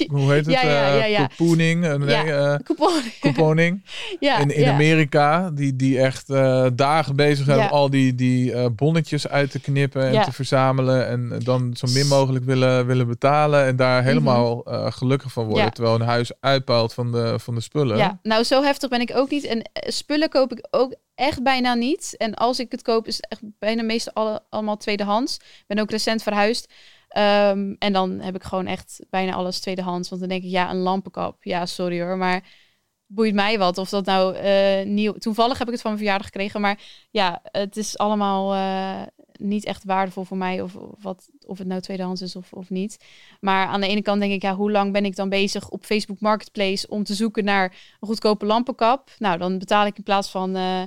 [0.08, 0.54] hoe heet het?
[0.54, 1.26] Ja, ja, Eh, ja, ja.
[1.36, 1.84] Couponing?
[1.84, 2.58] Eh, nee,
[3.20, 3.84] couponing.
[4.20, 4.68] ja, in in.
[4.68, 6.26] Amerika, die, die echt
[6.76, 11.08] dagen bezig zijn om al die, die bonnetjes uit te knippen en te verzamelen.
[11.08, 13.64] En dan zo min mogelijk willen, willen betalen.
[13.64, 15.64] En daar helemaal eh, gelukkig van worden.
[15.64, 15.72] Mhm.
[15.74, 17.96] Terwijl een huis uitpuilt van de, van de spullen.
[17.96, 19.44] Ja, nou zo heftig ben ik ook niet.
[19.44, 22.14] En spullen koop ik ook echt bijna niet.
[22.16, 25.36] En als ik het koop, is het echt bijna meestal alle, allemaal tweedehands.
[25.36, 26.72] Ik ben ook recent verhuisd.
[27.08, 30.08] Ehm, en dan heb ik gewoon echt bijna alles tweedehands.
[30.08, 31.44] Want dan denk ik, ja, een lampenkap.
[31.44, 32.42] Ja, sorry hoor, maar
[33.06, 33.78] boeit mij wat.
[33.78, 35.12] Of dat nou eh, nieuw...
[35.12, 36.60] Toevallig heb ik het van mijn verjaardag gekregen.
[36.60, 39.06] Maar ja, het is allemaal eh,
[39.40, 40.60] niet echt waardevol voor mij.
[40.60, 43.04] Of, wat, of het nou tweedehands is of, of niet.
[43.40, 45.84] Maar aan de ene kant denk ik, ja, hoe lang ben ik dan bezig op
[45.84, 49.10] Facebook Marketplace om te zoeken naar een goedkope lampenkap?
[49.18, 50.82] Nou, dan betaal ik in plaats van eh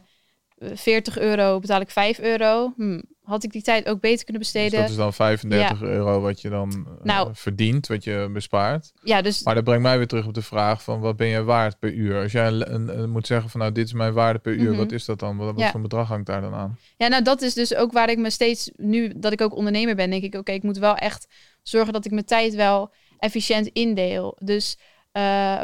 [0.60, 2.74] 40 euro, betaal ik 5 euro.
[2.76, 4.80] Hm, had ik die tijd ook beter kunnen Dus besteden?
[4.82, 7.30] dat is dan 35 euro wat je dan eh, Nou.
[7.34, 8.92] verdient, wat je bespaart.
[9.04, 11.44] Ja, dus Maar dat brengt mij weer terug op de vraag van wat ben je
[11.44, 12.22] waard per uur?
[12.22, 14.78] Als jij een, moet zeggen van nou dit is mijn waarde per uur, Mhm.
[14.78, 15.38] wat is dat dan?
[15.38, 15.72] Wat, wat Ja.
[15.72, 16.78] voor bedrag hangt daar dan aan?
[16.98, 19.96] Ja, nou dat is dus ook waar ik me steeds, nu dat ik ook ondernemer
[19.96, 21.28] ben, denk ik, oké, ik moet wel echt
[21.64, 24.38] zorgen dat ik mijn tijd wel efficiënt indeel.
[24.44, 24.86] Dus eh,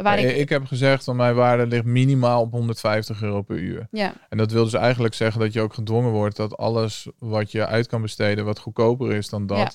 [0.02, 3.88] waar ik, ik, heb gezegd van mijn waarde ligt minimaal op 150 euro per uur.
[3.90, 7.52] ja, En dat wil dus eigenlijk zeggen dat je ook gedwongen wordt dat alles wat
[7.52, 9.70] je uit kan besteden wat goedkoper is dan dat, Ja.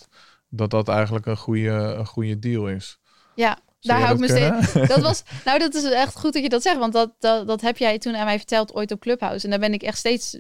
[0.50, 3.00] dat dat eigenlijk een goede, een goede deal is.
[3.36, 4.88] ja, daar hou ik me dat steeds.
[4.94, 7.62] Dat was, nou, dat is echt goed dat je dat zegt, want dat, dat, dat
[7.62, 9.44] heb jij toen aan mij verteld ooit op Clubhouse.
[9.44, 10.40] En daar ben ik echt steeds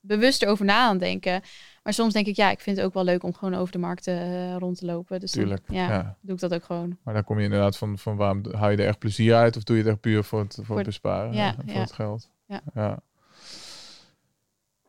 [0.00, 1.42] bewuster over na aan het denken.
[1.90, 3.78] Maar soms denk ik, ja, ik vind het ook wel leuk om gewoon over de
[3.78, 5.20] markten eh, rond te lopen.
[5.20, 5.62] Dus dan, Tuurlijk.
[5.68, 6.16] ja, Ja.
[6.20, 6.96] doe ik dat ook gewoon.
[7.02, 9.62] Maar dan kom je inderdaad van, van waarom haal je er echt plezier uit of
[9.62, 11.80] doe je het echt puur voor het, voor Voor het besparen, ja, eh, voor ja.
[11.80, 12.30] het geld?
[12.74, 13.02] Ja.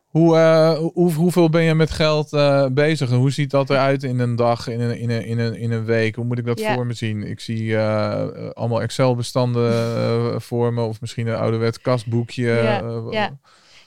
[0.06, 2.30] Hoe, eh, hoe, hoeveel ben je met geld
[2.74, 5.54] bezig en hoe ziet dat eruit in een dag, in een, in een, in een,
[5.54, 6.14] in een week?
[6.14, 7.22] Hoe moet ik dat voor me zien?
[7.22, 13.30] Ik zie allemaal Excel-bestanden voor me of misschien een ouderwet kastboekje.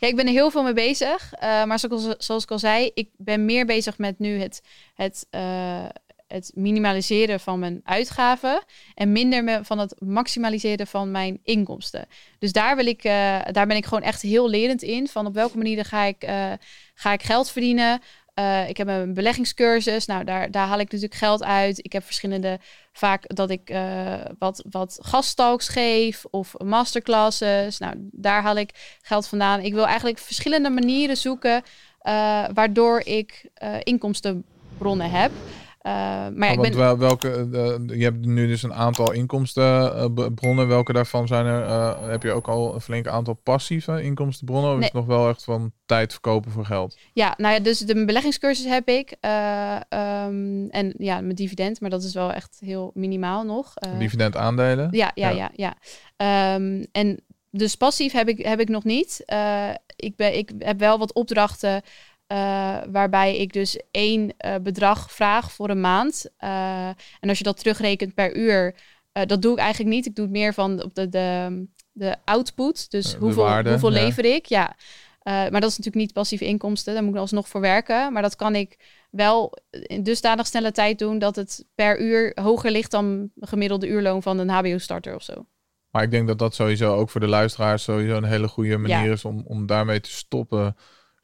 [0.08, 1.34] Ik ben er heel veel mee bezig.
[1.34, 4.62] eh, maar zoals, zoals ik al zei, ik ben meer bezig met nu het,
[4.94, 5.86] het, eh,
[6.28, 8.64] het minimaliseren van mijn uitgaven.
[8.94, 12.06] En minder me- van het maximaliseren van mijn inkomsten.
[12.40, 15.08] Dus daar, wil ik, eh, daar ben ik gewoon echt heel lerend in.
[15.08, 16.26] Van op welke manier ga ik,
[16.96, 18.02] ga ik geld verdienen.
[18.68, 20.06] Ik heb een beleggingscursus.
[20.06, 21.86] Nou, daar, daar haal ik natuurlijk geld uit.
[21.86, 22.60] Ik heb verschillende,
[22.98, 27.78] vaak dat ik eh, wat, wat gasttalks geef of masterclasses.
[27.78, 29.60] Nou, daar haal ik geld vandaan.
[29.60, 31.64] Ik wil eigenlijk verschillende manieren zoeken
[32.00, 35.32] eh, waardoor ik eh, inkomstenbronnen heb.
[35.86, 35.92] Eh,
[36.36, 40.68] maar ja, ik ben, wel, welke, eh, je hebt nu dus een aantal inkomstenbronnen.
[40.68, 41.64] Welke daarvan zijn er?
[41.64, 44.70] eh, heb je ook al een flink aantal passieve inkomstenbronnen?
[44.70, 44.90] Of is Nee.
[44.90, 46.98] het nog wel echt van tijd verkopen voor geld?
[47.14, 49.16] ja, nou ja, dus de beleggingscursus heb ik.
[49.20, 53.76] eh, ehm, en ja, mijn dividend, maar dat is wel echt heel minimaal nog.
[53.76, 54.88] Eh, Dividend aandelen?
[54.92, 55.36] Ja, ja, Ja.
[55.36, 55.76] ja, ja.
[56.56, 57.20] Ehm, en
[57.52, 59.24] dus passief heb ik, heb ik nog niet.
[59.26, 61.82] Eh, ik, ben, ik heb wel wat opdrachten
[62.28, 66.30] eh, waarbij ik dus één eh, bedrag vraag voor een maand.
[66.38, 66.88] Eh,
[67.20, 68.76] en als je dat terugrekent per uur,
[69.12, 70.06] dat doe ik eigenlijk niet.
[70.06, 72.92] Ik doe het meer van op de, de, de output.
[72.92, 74.04] Dus de hoeveel, waarde, hoeveel ja.
[74.04, 74.46] lever ik?
[74.46, 74.76] Ja.
[75.24, 76.94] Maar dat is natuurlijk niet passieve inkomsten.
[76.94, 78.14] Daar moet ik alsnog voor werken.
[78.14, 78.78] Maar dat kan ik
[79.10, 84.22] wel in dusdanig snelle tijd doen dat het per uur hoger ligt dan gemiddelde uurloon
[84.22, 85.46] van een HBO-starter of zo.
[85.96, 89.06] Maar ik denk dat dat sowieso ook voor de luisteraars sowieso een hele goede manier
[89.06, 89.12] Ja.
[89.12, 90.76] is om, om daarmee te stoppen.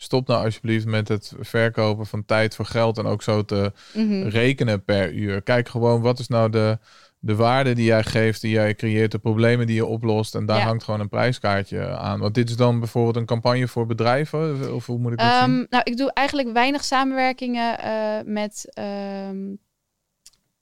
[0.03, 4.27] Stop nou alsjeblieft met het verkopen van tijd voor geld en ook zo te Mhm.
[4.27, 5.41] rekenen per uur.
[5.41, 6.77] Kijk gewoon wat is nou de,
[7.19, 10.35] de waarde die jij geeft, die jij creëert, de problemen die je oplost.
[10.35, 10.63] En daar Ja.
[10.65, 12.19] hangt gewoon een prijskaartje aan.
[12.19, 14.73] Want dit is dan bijvoorbeeld een campagne voor bedrijven?
[14.75, 15.39] Of hoe moet ik dat zien?
[15.39, 17.93] Ehm, nou, ik doe eigenlijk weinig samenwerkingen eh,
[18.25, 19.37] met, ehm,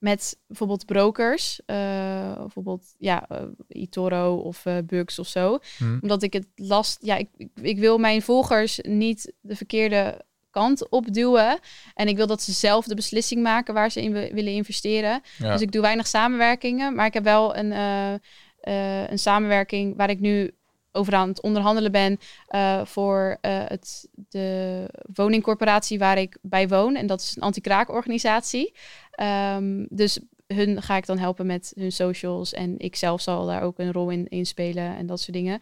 [0.00, 1.60] met bijvoorbeeld brokers.
[1.66, 5.58] Eh, bijvoorbeeld ja, eh, eToro of eh Bugs of zo.
[5.78, 5.98] Hm.
[6.00, 6.98] Omdat ik het last...
[7.02, 11.58] Ja, ik, ik, ik wil mijn volgers niet de verkeerde kant opduwen.
[11.94, 15.22] En ik wil dat ze zelf de beslissing maken waar ze in wi- willen investeren.
[15.38, 15.52] Ja.
[15.52, 16.94] Dus ik doe weinig samenwerkingen.
[16.94, 18.14] Maar ik heb wel een, eh,
[18.60, 20.50] eh, een samenwerking waar ik nu
[20.92, 26.94] over aan het onderhandelen ben eh, voor eh, het, de woningcorporatie waar ik bij woon.
[26.96, 28.74] En dat is een anti-kraakorganisatie.
[29.10, 32.52] Ehm, dus hun ga ik dan helpen met hun socials.
[32.52, 35.60] En ik zelf zal daar ook een rol in, in spelen en dat soort dingen.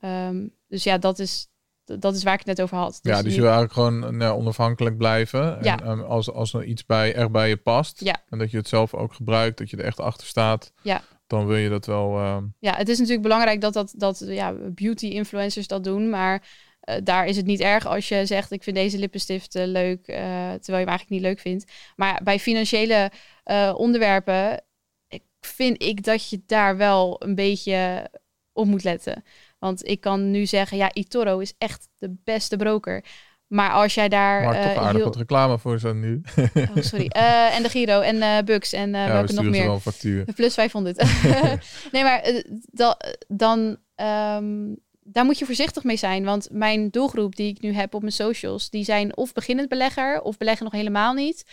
[0.00, 1.46] Ehm, dus ja, dat is,
[1.84, 2.98] dat is waar ik het net over had.
[3.02, 5.56] ja, dus nu- je wil eigenlijk gewoon nou, onafhankelijk blijven.
[5.58, 5.78] En Ja.
[5.80, 8.16] ehm, als, als er iets bij, echt bij je past Ja.
[8.28, 11.02] en dat je het zelf ook gebruikt, dat je er echt achter staat, Ja.
[11.32, 12.18] Dan wil je dat wel.
[12.18, 16.10] ehm, Ja, het is natuurlijk belangrijk dat, dat, dat ja, beauty-influencers dat doen.
[16.10, 16.42] Maar
[16.80, 20.06] eh, daar is het niet erg als je zegt: Ik vind deze lippenstift eh, leuk,
[20.06, 21.72] eh, terwijl je hem eigenlijk niet leuk vindt.
[21.96, 23.10] Maar bij financiële
[23.44, 24.64] eh, onderwerpen
[25.40, 28.10] vind ik dat je daar wel een beetje
[28.52, 29.24] op moet letten.
[29.58, 33.04] Want ik kan nu zeggen: Ja, eToro is echt de beste broker.
[33.52, 34.44] Maar als jij daar.
[34.44, 36.22] maak eh, toch aardig heel- wat reclame voor zo nu.
[36.54, 37.06] Oh, sorry.
[37.06, 39.64] Eh, en de Giro en eh Bugs en eh ja, we welke nog meer.
[39.64, 40.24] wel een factuur.
[40.34, 40.96] Plus 500.
[41.92, 43.76] nee, maar eh, da- dan...
[43.94, 44.74] ehm,
[45.04, 46.24] daar moet je voorzichtig mee zijn.
[46.24, 48.70] Want mijn doelgroep die ik nu heb op mijn socials...
[48.70, 50.22] die zijn of beginnend belegger...
[50.22, 51.44] of beleggen nog helemaal niet.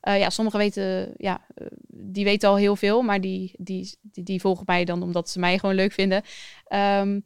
[0.00, 1.12] Eh, ja, sommigen weten...
[1.16, 3.02] Ja, eh, die weten al heel veel...
[3.02, 6.22] maar die, die, die, die volgen mij dan omdat ze mij gewoon leuk vinden.
[6.66, 7.20] Ehm,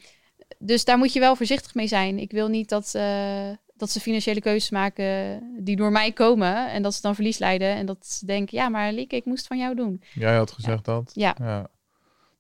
[0.59, 2.19] dus daar moet je wel voorzichtig mee zijn.
[2.19, 2.95] Ik wil niet dat...
[2.95, 3.49] eh,
[3.81, 7.69] dat ze financiële keuzes maken die door mij komen en dat ze dan verlies leiden
[7.75, 10.03] en dat ze denken, ja, maar Lieke, ik moest het van jou doen.
[10.15, 11.11] Jij had gezegd dat.
[11.15, 11.37] Ja.
[11.39, 11.67] ja.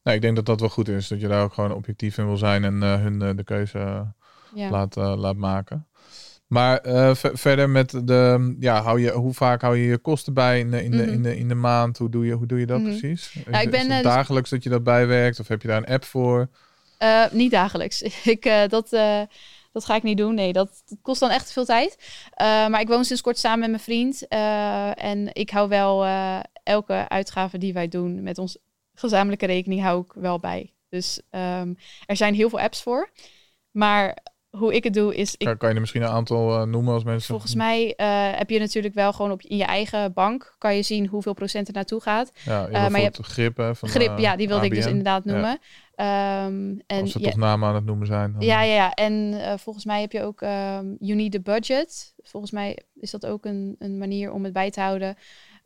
[0.02, 1.08] Nee, ik denk dat dat wel goed is.
[1.08, 3.78] Dat je daar ook gewoon objectief in wil zijn en eh, hun eh, de keuze
[3.78, 4.00] eh,
[4.54, 4.70] Ja.
[4.70, 5.86] laat, laat maken.
[6.46, 6.80] Maar
[7.16, 10.70] ver- verder met de, ja, hou je, hoe vaak hou je je kosten bij in
[10.70, 11.08] de, in de, Mhm.
[11.12, 11.98] in de, in de maand?
[11.98, 12.88] Hoe doe je, hoe doe je dat Mhm.
[12.88, 13.34] precies?
[13.34, 15.40] Is, Nou, ik ben, is het dus- dagelijks dat je dat bijwerkt?
[15.40, 16.48] Of heb je daar een app voor?
[17.32, 18.02] Niet dagelijks.
[18.36, 18.90] ik, dat,
[19.72, 20.34] dat ga ik niet doen.
[20.34, 21.96] Nee, dat, dat kost dan echt veel tijd.
[22.30, 24.28] Eh, maar ik woon sinds kort samen met mijn vriend.
[24.28, 28.60] eh, en ik hou wel eh, elke uitgave die wij doen met onze
[28.94, 30.72] gezamenlijke rekening hou ik wel bij.
[30.88, 31.74] Dus ehm,
[32.06, 33.10] er zijn heel veel apps voor.
[33.70, 34.18] Maar
[34.50, 37.28] hoe ik het doe is, ik, Kan, je er misschien een aantal noemen als mensen?
[37.28, 37.94] volgens mij
[38.36, 41.68] heb je natuurlijk wel gewoon op, in je eigen bank kan je zien hoeveel procent
[41.68, 42.32] er naartoe gaat.
[42.44, 45.24] Ja, je maar je bijvoorbeeld grip hè, van Grip, ja, die wilde ik dus inderdaad
[45.24, 45.32] Ja.
[45.32, 45.58] noemen.
[46.00, 48.32] Ehm, en Als we ja, toch namen aan het noemen zijn.
[48.32, 48.92] dan- Ja, ja, ja.
[48.94, 52.14] En eh, volgens mij heb je ook ehm You Need a Budget.
[52.22, 55.16] Volgens mij is dat ook een, een manier om het bij te houden.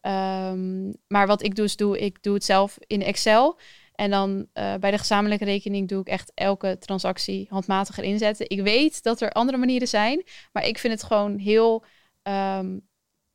[0.01, 3.59] Ehm, maar wat ik dus doe, ik doe het zelf in Excel.
[3.95, 8.49] En dan eh, bij de gezamenlijke rekening doe ik echt elke transactie handmatig erin zetten.
[8.51, 10.23] Ik weet dat er andere manieren zijn,
[10.53, 11.85] maar ik vind het gewoon heel...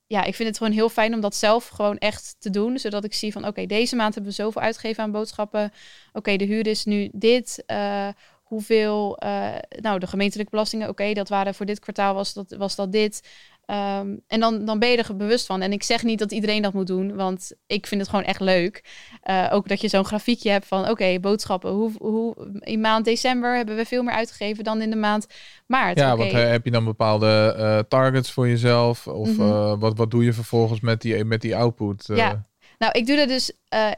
[0.10, 2.80] ja, ik vind het gewoon heel fijn om dat zelf gewoon echt te doen.
[2.80, 5.72] Zodat ik zie van, oké, deze maand hebben we zoveel uitgegeven aan boodschappen.
[6.14, 7.64] Oké, de huur is nu dit.
[7.66, 8.08] eh,
[8.44, 12.76] hoeveel, eh, nou, de gemeentelijke belastingen, oké, dat waren voor dit kwartaal was dat, was
[12.76, 13.22] dat dit.
[13.70, 15.62] Ehm, en dan, dan ben je er bewust van.
[15.62, 18.40] En ik zeg niet dat iedereen dat moet doen, want ik vind het gewoon echt
[18.40, 18.84] leuk.
[19.22, 21.72] Eh, ook dat je zo'n grafiekje hebt van, oké, boodschappen.
[21.72, 25.28] Hoe, hoe, in maand december hebben we veel meer uitgegeven dan in de maand
[25.68, 26.00] maart.
[26.00, 26.22] Ja, Oké.
[26.22, 29.08] want eh, heb je dan bepaalde eh, targets voor jezelf?
[29.08, 29.80] Of Mhm.
[29.80, 32.08] wat, wat doe je vervolgens met die, met die output?
[32.14, 32.48] Ja.
[32.78, 33.52] Nou, ik doe er dus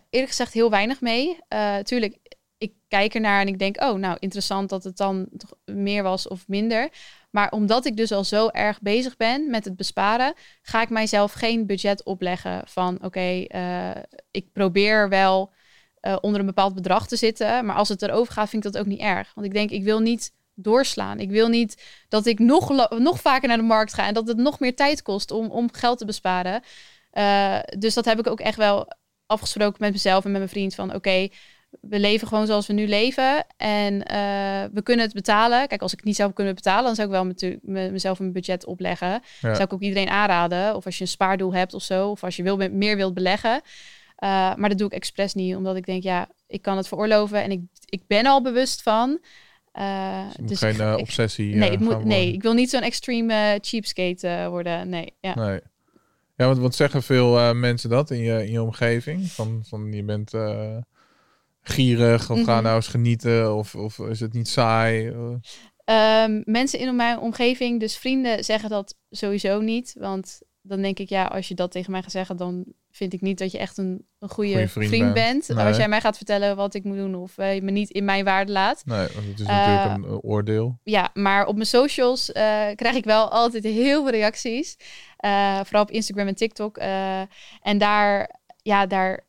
[0.10, 1.38] eerlijk gezegd heel weinig mee.
[1.84, 2.18] Tuurlijk,
[2.58, 5.30] ik kijk ernaar en ik denk, oh, nou, interessant dat het dan
[5.66, 6.90] meer was of minder.
[7.32, 11.32] Maar omdat ik dus al zo erg bezig ben met het besparen, ga ik mijzelf
[11.32, 13.92] geen budget opleggen van oké, eh,
[14.32, 15.54] ik probeer wel
[16.00, 17.66] eh, onder een bepaald bedrag te zitten.
[17.66, 19.32] Maar als het erover gaat, vind ik dat ook niet erg.
[19.34, 21.20] Want ik denk, ik wil niet doorslaan.
[21.20, 24.38] Ik wil niet dat ik nog, nog vaker naar de markt ga en dat het
[24.38, 26.62] nog meer tijd kost om, om geld te besparen.
[27.12, 28.88] Eh, dus dat heb ik ook echt wel
[29.26, 31.28] afgesproken met mezelf en met mijn vriend van oké,
[31.82, 34.18] we leven gewoon zoals we nu leven en eh,
[34.74, 35.68] we kunnen het betalen.
[35.68, 38.20] Kijk, als ik het niet zou kunnen betalen, dan zou ik wel natuurlijk me- mezelf
[38.20, 39.08] een budget opleggen.
[39.10, 39.22] Ja.
[39.54, 40.76] Zou ik ook iedereen aanraden.
[40.76, 43.62] Of als je een spaardoel hebt of zo, of als je wil, meer wilt beleggen.
[44.24, 47.44] Uh, maar dat doe ik expres niet, omdat ik denk, ja, ik kan het veroorloven
[47.44, 49.20] en ik, ik ben al bewust van.
[49.80, 52.70] Uh, dus geen ik- eh, ik- obsessie nee, eh, het moet, nee, ik wil niet
[52.70, 54.90] zo'n extreme eh, cheapskate eh, worden.
[54.90, 55.36] Nee, ja.
[55.36, 55.60] Nee.
[56.36, 59.32] Ja, want wat zeggen veel eh, mensen dat in je, in je omgeving?
[59.32, 60.78] Van, van je bent eh,
[61.62, 62.64] gierig of ga Mhm.
[62.64, 65.08] nou eens genieten of, of is het niet saai?
[65.08, 65.16] Eh,
[65.86, 69.96] Ehm, mensen in mijn omgeving, dus vrienden, zeggen dat sowieso niet.
[70.00, 73.22] Want dan denk ik, ja, als je dat tegen mij gaat zeggen, dan vind ik
[73.22, 75.14] niet dat je echt een, een goede vriend, vriend bent.
[75.14, 75.48] bent.
[75.58, 75.66] Nee.
[75.66, 78.06] Als jij mij gaat vertellen wat ik moet doen of eh, je me niet in
[78.06, 78.82] mijn waarde laat.
[78.86, 80.80] nee, want het is Eh, natuurlijk een eh, oordeel.
[80.84, 84.76] Ja, maar op mijn socials eh, krijg ik wel altijd heel veel reacties.
[85.18, 86.78] Eh, vooral op Instagram en TikTok.
[86.78, 87.22] Eh,
[87.62, 89.28] en daar, ja, daar,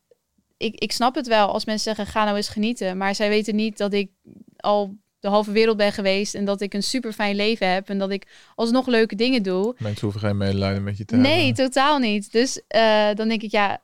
[0.62, 2.96] ik, ik snap het wel als mensen zeggen, ga nou eens genieten.
[2.96, 4.10] Maar zij weten niet dat ik
[4.56, 7.98] al de halve wereld ben geweest en dat ik een super fijn leven heb en
[7.98, 9.74] dat ik alsnog leuke dingen doe.
[9.78, 11.64] Mensen hoeven geen medelijden met je te Nee, hebben.
[11.64, 12.32] totaal niet.
[12.32, 13.82] Dus eh, dan denk ik, ja,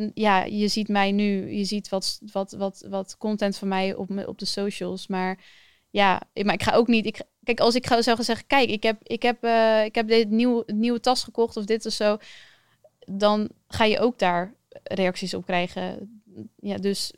[0.00, 3.94] n- ja, je ziet mij nu, je ziet wat, wat, wat, wat content van mij
[3.94, 5.06] op, me- op de socials.
[5.06, 5.38] Maar
[5.90, 7.06] ja, ik- maar ik ga ook niet.
[7.06, 10.08] Ik, kijk, als ik zou gaan zeggen, kijk, ik heb, ik heb, eh, ik heb
[10.08, 12.16] dit nieuwe, nieuwe tas gekocht of dit of zo,
[12.98, 16.10] dan ga je ook daar reacties op krijgen.
[16.56, 17.12] Ja, dus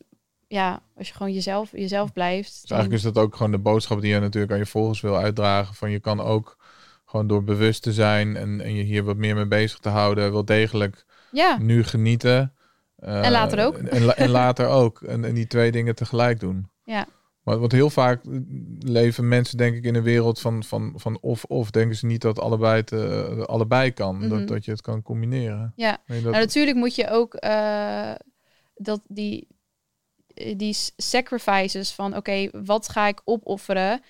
[0.49, 2.61] ja, als je gewoon jezelf, jezelf blijft.
[2.61, 5.17] Dus eigenlijk is dat ook gewoon de boodschap die je natuurlijk aan je volgers wil
[5.17, 5.75] uitdragen.
[5.75, 6.57] Van je kan ook
[7.05, 10.33] gewoon door bewust te zijn en, en je hier wat meer mee bezig te houden,
[10.33, 12.55] wel degelijk ja, nu genieten.
[12.97, 13.79] Eh, En later ook.
[13.79, 15.03] En, la- en later ook.
[15.03, 16.71] En, en die twee dingen tegelijk doen.
[16.85, 17.07] ja,
[17.47, 18.21] Maar want heel vaak
[18.79, 21.71] leven mensen denk ik in een wereld van, van, van of-of.
[21.71, 24.17] Denken ze niet dat allebei, te, allebei kan.
[24.17, 24.29] Mhm.
[24.29, 25.73] dat, dat je het kan combineren.
[25.77, 26.03] ja.
[26.07, 28.13] Dat, Nou, natuurlijk moet je ook eh,
[28.75, 29.49] dat die,
[30.35, 34.01] eh, die sacrifices van oké, wat ga ik opofferen?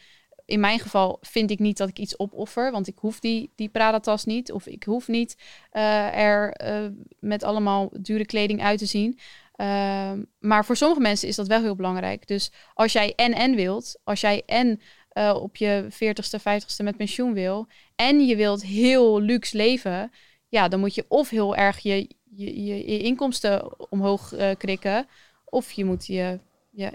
[0.45, 3.69] In mijn geval vind ik niet dat ik iets opoffer, want ik hoef die, die
[3.69, 4.53] Prada-tas niet.
[4.53, 5.37] Of ik hoef niet
[5.71, 6.87] eh, er eh,
[7.21, 9.19] met allemaal dure kleding uit te zien.
[9.57, 12.27] Ehm, maar voor sommige mensen is dat wel heel belangrijk.
[12.27, 17.33] Dus als jij en-en wilt, als jij en eh, op je 40ste, 50ste met pensioen
[17.33, 20.13] wil, en je wilt heel luxe leven,
[20.49, 25.07] ja, dan moet je of heel erg je, je, je, je inkomsten omhoog eh, krikken,
[25.45, 26.39] of je moet je,
[26.71, 26.93] je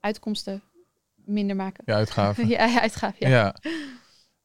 [0.00, 0.62] uitkomsten
[1.14, 1.82] minder maken.
[1.86, 2.48] je uitgaven.
[2.56, 3.28] Ja, uitgaven.
[3.28, 3.28] Ja.
[3.28, 3.54] Ja.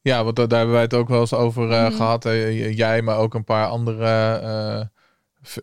[0.02, 0.24] ja.
[0.24, 1.96] want da- daar hebben wij het ook wel eens over eh, Mhm.
[1.96, 2.24] gehad.
[2.24, 4.90] Eh, jij, maar ook een paar andere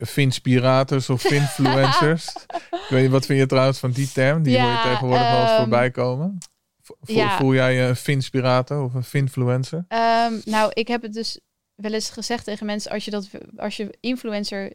[0.01, 2.27] finspirators of finfluencers.
[2.71, 4.43] ik weet niet, wat vind je trouwens van die term?
[4.43, 6.37] Die hoor je tegenwoordig wel eens ehm, voorbij komen.
[6.81, 7.37] Vo- Voel, ja.
[7.37, 9.85] voel jij je een finspirator of een finfluencer?
[9.87, 11.39] Ehm, nou, ik heb het dus
[11.75, 14.71] wel eens gezegd tegen mensen: als je, dat, als je influencer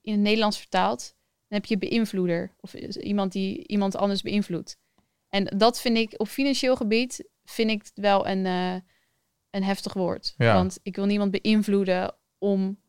[0.00, 1.14] in het Nederlands vertaalt,
[1.48, 2.54] dan heb je beïnvloeder.
[2.60, 4.76] Of iemand die iemand anders beïnvloedt.
[5.28, 8.74] En dat vind ik op financieel gebied vind ik wel een, eh,
[9.50, 10.34] een heftig woord.
[10.36, 10.54] Ja.
[10.54, 12.80] Want ik wil niemand beïnvloeden om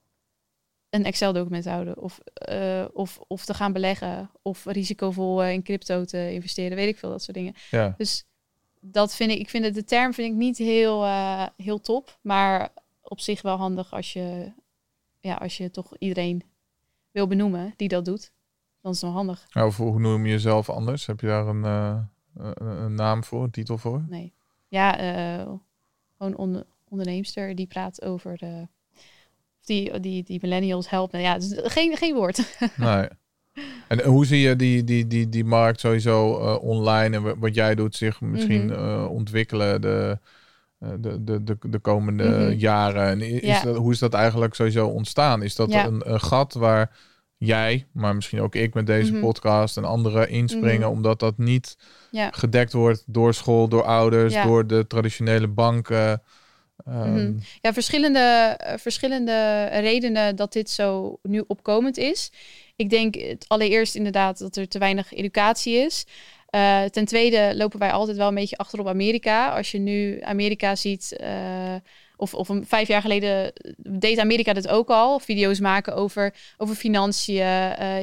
[0.93, 1.97] een Excel-document houden.
[1.97, 4.29] Of, eh, of, of te gaan beleggen.
[4.41, 6.77] Of risicovol eh, in crypto te investeren.
[6.77, 7.53] Weet ik veel, dat soort dingen.
[7.71, 7.93] Ja.
[7.97, 8.25] Dus
[8.79, 12.17] dat vind ik, ik vind het, de term vind ik niet heel, eh, heel top,
[12.21, 12.69] maar
[13.01, 14.51] op zich wel handig als je,
[15.19, 16.43] ja, als je toch iedereen
[17.11, 18.31] wil benoemen die dat doet.
[18.81, 19.45] Dan is het wel handig.
[19.53, 21.05] Nou, of hoe noem je jezelf anders?
[21.05, 21.63] Heb je daar een,
[22.33, 24.05] een, naam voor, een titel voor?
[24.09, 24.33] Nee.
[24.67, 24.95] Ja,
[26.17, 28.67] gewoon onder, onderneemster die praat over de,
[29.65, 31.11] die, die, die millennials helpt.
[31.11, 32.57] Nou ja, dus geen, geen woord.
[32.75, 33.07] Nee.
[33.87, 37.55] En hoe zie je die, die, die, die markt sowieso eh, online en wa- wat
[37.55, 38.73] jij doet zich misschien Mhm.
[38.73, 40.19] eh, ontwikkelen de,
[40.79, 42.51] eh, de, de, de, de komende Mhm.
[42.51, 43.05] jaren?
[43.07, 43.61] En is Ja.
[43.63, 45.41] dat, hoe is dat eigenlijk sowieso ontstaan?
[45.43, 45.85] Is dat Ja.
[45.85, 46.97] een, een gat waar
[47.37, 49.21] jij, maar misschien ook ik met deze Mhm.
[49.21, 51.77] podcast en anderen inspringen, omdat dat niet
[52.11, 52.29] ja.
[52.31, 56.21] gedekt wordt door school, door ouders, door de traditionele banken?
[56.85, 57.37] Mhm.
[57.61, 62.31] Ja, verschillende, eh, verschillende redenen dat dit zo nu opkomend is.
[62.75, 66.05] Ik denk het allereerst inderdaad dat er te weinig educatie is.
[66.53, 69.49] Eh, ten tweede lopen wij altijd wel een beetje achter op Amerika.
[69.49, 71.75] Als je nu Amerika ziet, eh,
[72.15, 75.19] of, of een, vijf jaar geleden deed Amerika dit ook al.
[75.19, 77.45] Video's maken over, over financiën.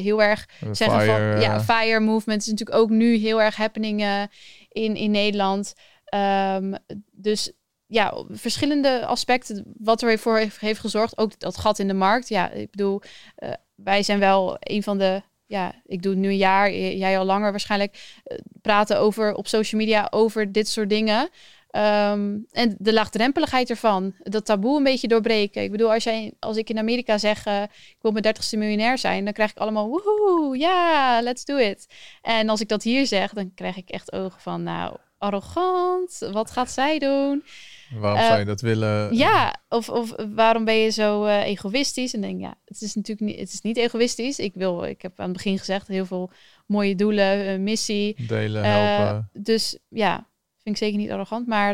[0.01, 3.57] heel erg zeggen van FIRE, ja, eh, fire movement is natuurlijk ook nu heel erg
[3.57, 4.29] happening
[4.69, 5.75] in, in Nederland.
[6.05, 6.75] Ehm,
[7.13, 7.53] dus
[7.91, 11.19] ja, verschillende aspecten wat er voor heeft, heeft gezorgd.
[11.19, 12.29] Ook dat gat in de markt.
[12.29, 13.01] Ja, ik bedoel,
[13.39, 17.25] uh, wij zijn wel een van de ja, ik doe nu een jaar, jij al
[17.25, 21.21] langer waarschijnlijk, uh, praten over op social media over dit soort dingen.
[21.21, 25.63] Um, en de laagdrempeligheid ervan, dat taboe een beetje doorbreken.
[25.63, 28.99] Ik bedoel, als, jij, als ik in Amerika zeg, uh, ik wil mijn dertigste miljonair
[28.99, 31.87] zijn, dan krijg ik allemaal, woehoe, ja, let's do it.
[32.23, 36.51] En als ik dat hier zeg, dan krijg ik echt ogen van, nou, arrogant, wat
[36.51, 37.45] gaat zij doen?
[37.91, 39.17] Waarom uh, zou je dat willen?
[39.17, 42.15] Ja, of, of waarom ben je zo uh, egoïstisch?
[42.15, 44.39] En denk ja, het is natuurlijk niet, het is niet egoïstisch.
[44.39, 46.31] Ik wil, ik heb aan het begin gezegd, heel veel
[46.67, 48.27] mooie doelen, missie.
[48.27, 49.31] Delen, helpen.
[49.33, 50.15] Dus ja,
[50.63, 51.47] vind ik zeker niet arrogant.
[51.47, 51.73] Maar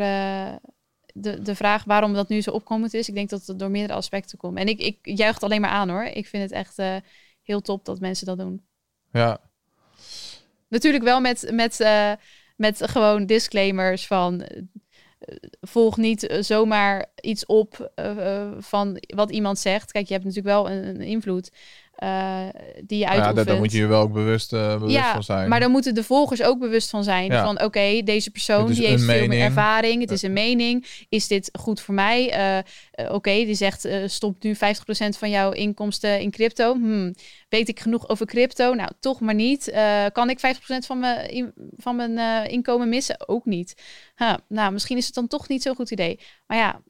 [1.14, 3.98] de, de vraag waarom dat nu zo opkomend is, ik denk dat het door meerdere
[3.98, 4.58] aspecten komt.
[4.58, 6.04] En ik, ik juich het alleen maar aan hoor.
[6.04, 7.02] Ik vind het echt
[7.42, 8.66] heel top dat mensen dat doen.
[9.12, 9.40] Ja.
[10.68, 11.86] Natuurlijk wel met, met,
[12.56, 14.46] met gewoon disclaimers van
[15.60, 17.90] volg niet zomaar iets op
[18.58, 19.92] van wat iemand zegt.
[19.92, 21.50] Kijk, je hebt natuurlijk wel een, een invloed.
[22.02, 22.38] Uh,
[22.84, 23.36] die je uitoefent.
[23.36, 25.48] Ja, daar moet je je wel ook bewust, uh, bewust ja, van zijn.
[25.48, 27.32] maar dan moeten de volgers ook bewust van zijn.
[27.32, 27.44] Ja.
[27.44, 30.00] Van oké, okay, deze persoon die heeft veel meer ervaring.
[30.00, 30.86] Het is een mening.
[31.08, 32.38] Is dit goed voor mij?
[32.38, 34.58] Uh, oké, okay, die zegt stop nu 50%
[35.18, 36.74] van jouw inkomsten in crypto.
[36.74, 37.14] Hmm,
[37.48, 38.74] weet ik genoeg over crypto?
[38.74, 39.72] Nou, toch maar niet.
[40.12, 40.40] kan ik 50%
[40.86, 43.28] van mijn, van mijn inkomen missen?
[43.28, 43.74] Ook niet.
[44.16, 46.20] Huh, nou, misschien is het dan toch niet zo'n goed idee.
[46.46, 46.80] Maar ja,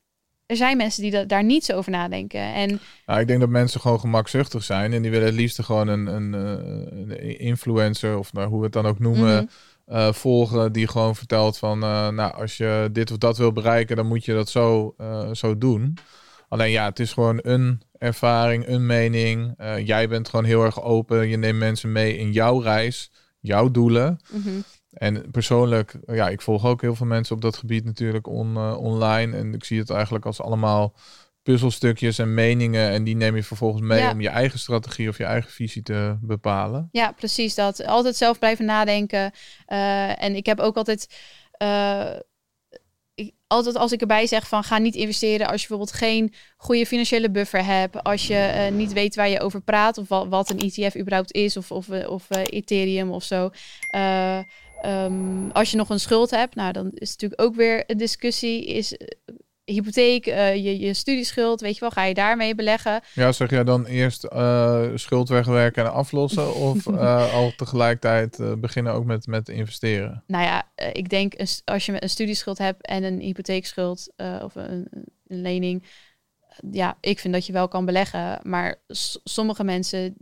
[0.46, 2.40] er zijn mensen die da daar niet zo over nadenken.
[2.54, 2.80] En...
[3.06, 6.06] Nou, ik denk dat mensen gewoon gemakzuchtig zijn en die willen het liefst gewoon een,
[6.06, 9.40] een, een influencer of nou, hoe we het dan ook noemen.
[9.40, 9.48] Mm
[9.86, 9.96] -hmm.
[9.96, 13.96] uh, volgen die gewoon vertelt van, uh, nou, als je dit of dat wil bereiken,
[13.96, 15.98] dan moet je dat zo, uh, zo doen.
[16.48, 19.54] Alleen ja, het is gewoon een ervaring, een mening.
[19.84, 21.28] jij bent gewoon heel erg open.
[21.28, 24.20] Je neemt mensen mee in jouw reis, jouw doelen.
[24.30, 24.64] Mm -hmm.
[24.96, 28.76] En persoonlijk, ja, ik volg ook heel veel mensen op dat gebied natuurlijk on, uh,
[28.78, 29.36] online.
[29.36, 30.94] En ik zie het eigenlijk als allemaal
[31.46, 32.90] puzzelstukjes en meningen.
[32.90, 34.10] En die neem je vervolgens mee ja.
[34.10, 36.88] om je eigen strategie of je eigen visie te bepalen.
[36.92, 37.84] Ja, precies dat.
[37.84, 39.32] Altijd zelf blijven nadenken.
[39.68, 41.16] Uh, en ik heb ook altijd.
[41.62, 42.10] Uh,
[43.14, 46.86] ik, altijd als ik erbij zeg van ga niet investeren als je bijvoorbeeld geen goede
[46.86, 50.50] financiële buffer hebt, als je uh, niet weet waar je over praat of wat, wat
[50.50, 53.50] een ETF überhaupt is of, of, of Ethereum of zo.
[54.84, 57.96] Um, als je nog een schuld hebt, nou dan is het natuurlijk ook weer een
[57.96, 58.66] discussie.
[58.66, 58.96] Is
[59.66, 63.00] hypotheek, uh, je, je studieschuld, weet je wel, ga je daarmee beleggen?
[63.14, 68.92] Ja, zeg jij dan eerst uh, schuld wegwerken en aflossen of uh, al tegelijkertijd beginnen
[68.92, 70.22] ook met, met investeren?
[70.26, 74.12] Nou ja, ik denk als je een studieschuld hebt en een hypotheekschuld
[74.42, 74.88] of een,
[75.26, 75.84] een, lening,
[76.70, 78.80] ja, ik vind dat je wel kan beleggen, maar
[79.24, 80.16] sommige mensen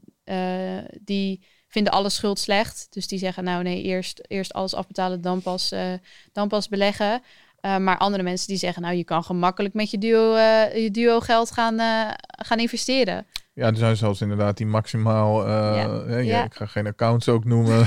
[1.00, 1.44] die
[1.74, 5.72] vinden alle schuld slecht, dus die zeggen nou nee, eerst, eerst alles afbetalen, dan pas,
[6.32, 7.22] dan pas beleggen.
[7.60, 10.90] Uh, maar andere mensen die zeggen, nou, je kan gemakkelijk met je duo, uh, je
[10.90, 11.78] duo geld gaan,
[12.26, 13.26] gaan investeren.
[13.54, 16.18] Ja, er zijn zelfs inderdaad die maximaal, ja.
[16.18, 17.86] Ja, ik ga geen accounts ook noemen,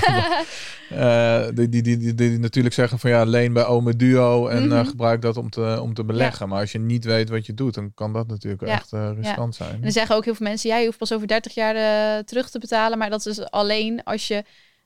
[1.54, 4.70] die, die, die, die, die, natuurlijk zeggen van ja, leen bij Ome Duo en mm
[4.70, 4.86] -hmm.
[4.86, 6.48] gebruik dat om te, om te beleggen.
[6.48, 9.74] Maar als je niet weet wat je doet, dan kan dat natuurlijk echt riskant zijn.
[9.74, 12.50] En dan zeggen ook heel veel mensen, ja, je hoeft pas over 30 jaar terug
[12.50, 12.98] te betalen.
[12.98, 14.44] Maar dat is alleen als je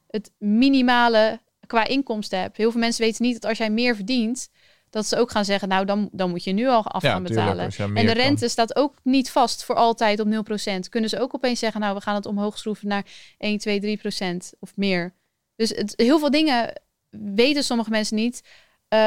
[0.08, 2.56] het minimale qua inkomsten hebt.
[2.56, 4.48] Heel veel mensen weten niet dat als jij meer verdient,
[4.92, 7.28] dat ze ook gaan zeggen, nou dan, dan moet je nu al af gaan ja,
[7.28, 7.70] betalen.
[7.78, 8.48] en de rente kan.
[8.48, 10.88] staat ook niet vast voor altijd op 0%.
[10.88, 13.04] Kunnen ze ook opeens zeggen, nou we gaan het omhoog schroeven naar
[13.38, 15.14] 1, 2, 3% of meer.
[15.56, 18.42] Dus het, heel veel dingen weten sommige mensen niet,
[18.88, 18.98] uh,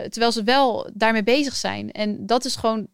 [0.00, 1.92] terwijl ze wel daarmee bezig zijn.
[1.92, 2.88] En dat is gewoon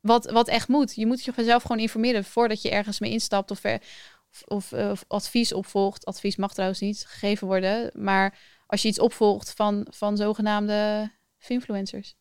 [0.00, 0.94] wat, wat echt moet.
[0.94, 5.52] Je moet jezelf gewoon informeren voordat je ergens mee instapt of, of, of, of advies
[5.52, 6.04] opvolgt.
[6.04, 11.10] Advies mag trouwens niet gegeven worden, maar als je iets opvolgt van, van zogenaamde
[11.48, 12.16] influencers.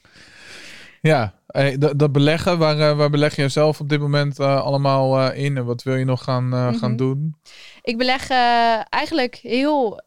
[1.00, 1.34] ja,
[1.78, 5.44] dat, dat beleggen, waar, uh, waar beleg je zelf op dit moment uh, allemaal uh,
[5.44, 6.74] in en wat wil je nog gaan, mm -hmm.
[6.74, 7.36] gaan doen?
[7.86, 8.30] Ik beleg
[8.88, 10.00] eigenlijk heel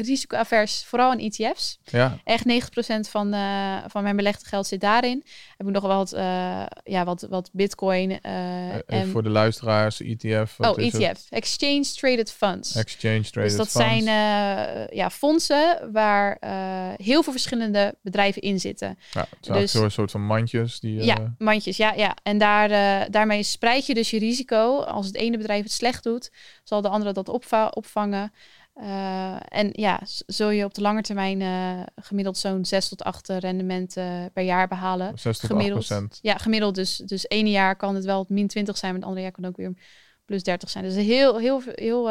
[0.00, 1.78] risicoavers, vooral in ETF's.
[1.84, 2.18] Ja.
[2.24, 3.34] Echt 90% van,
[3.86, 5.24] van mijn belegde geld zit daarin.
[5.56, 6.10] Heb ik nog wel wat,
[6.84, 8.20] ja, wat, wat bitcoin.
[8.20, 10.54] en voor de luisteraars, ETF.
[10.58, 10.98] oh, ETF.
[10.98, 11.26] Het?
[11.30, 12.74] Exchange Traded Funds.
[12.74, 14.04] Exchange Traded dus dat funds.
[14.04, 14.04] zijn
[14.90, 16.38] ja, fondsen waar
[16.96, 18.98] heel veel verschillende bedrijven in zitten.
[19.12, 20.80] Ja, het zijn dus, een soort van mandjes.
[20.80, 21.26] Die, ja, uh...
[21.38, 22.16] mandjes, ja, ja.
[22.22, 24.80] En daar, uh, daarmee spreid je dus je risico.
[24.80, 26.30] Als het ene bedrijf het slecht doet,
[26.64, 28.32] zal de andere dat opva opvangen.
[28.82, 31.42] Uh, en ja, zul je op de lange termijn
[31.96, 35.18] gemiddeld zo'n 6 tot 8 rendementen per jaar behalen.
[35.18, 35.92] 6 tot gemiddeld.
[35.92, 35.96] 8%.
[36.20, 36.74] Ja, gemiddeld.
[36.74, 39.44] Dus, dus ene jaar kan het wel min 20 zijn, maar het andere jaar kan
[39.44, 39.72] ook weer
[40.24, 40.84] plus 30 zijn.
[40.84, 42.08] Dus heel, heel, heel,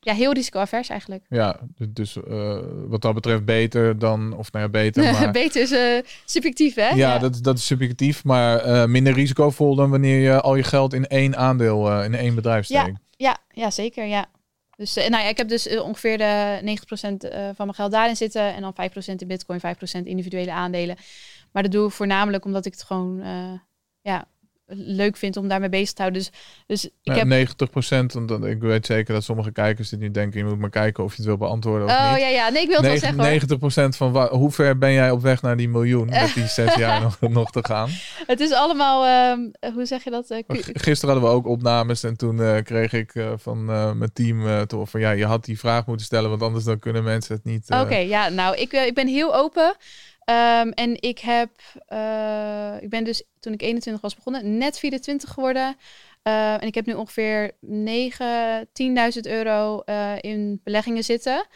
[0.00, 1.24] ja, heel risicoavers eigenlijk.
[1.28, 5.02] Ja, dus, dus eh, wat dat betreft beter dan, of nou ja, beter.
[5.12, 6.88] Maar, Beter is eh, subjectief, hè?
[6.88, 10.92] ja, Dat, dat is subjectief, maar eh, minder risicovol dan wanneer je al je geld
[10.94, 12.82] in één aandeel, eh, in één bedrijf Ja.
[12.82, 12.98] steekt.
[13.16, 14.26] Ja, ja, zeker, ja.
[14.80, 17.90] Dus eh, nou ja, ik heb dus eh, ongeveer de 90% eh, van mijn geld
[17.90, 18.54] daarin zitten.
[18.54, 19.62] En dan 5% in bitcoin, 5%
[20.04, 20.96] individuele aandelen.
[21.52, 23.22] Maar dat doe ik voornamelijk omdat ik het gewoon
[24.00, 24.28] ja,
[24.72, 26.22] leuk vind om daarmee bezig te houden.
[26.22, 26.30] Dus,
[26.66, 27.26] dus ik Ja, heb...
[27.26, 30.70] 90 procent, want ik weet zeker dat sommige kijkers dit nu denken, je moet maar
[30.70, 32.20] kijken of je het wil beantwoorden of Oh niet.
[32.20, 32.48] ja, ja.
[32.48, 33.28] Nee, ik wil het wel zeggen hoor.
[33.28, 36.74] 90 procent van hoe ver ben jij op weg naar die miljoen met die zes
[36.74, 37.88] jaar nog, nog te gaan?
[38.26, 40.30] Het is allemaal, ehm, hoe zeg je dat?
[40.30, 40.38] Eh,
[40.72, 44.78] Gisteren hadden we ook opnames en toen eh, kreeg ik eh, van mijn team te
[44.84, 47.70] van ja, je had die vraag moeten stellen, want anders dan kunnen mensen het niet.
[47.70, 49.76] Oké, ja, nou, ik, ik ben heel open.
[50.30, 51.50] Ehm, en ik heb,
[51.86, 55.76] eh, ik ben dus toen ik 21 was begonnen, net 24 geworden.
[56.22, 61.46] Eh, en ik heb nu ongeveer 9, 10.000 euro eh, in beleggingen zitten.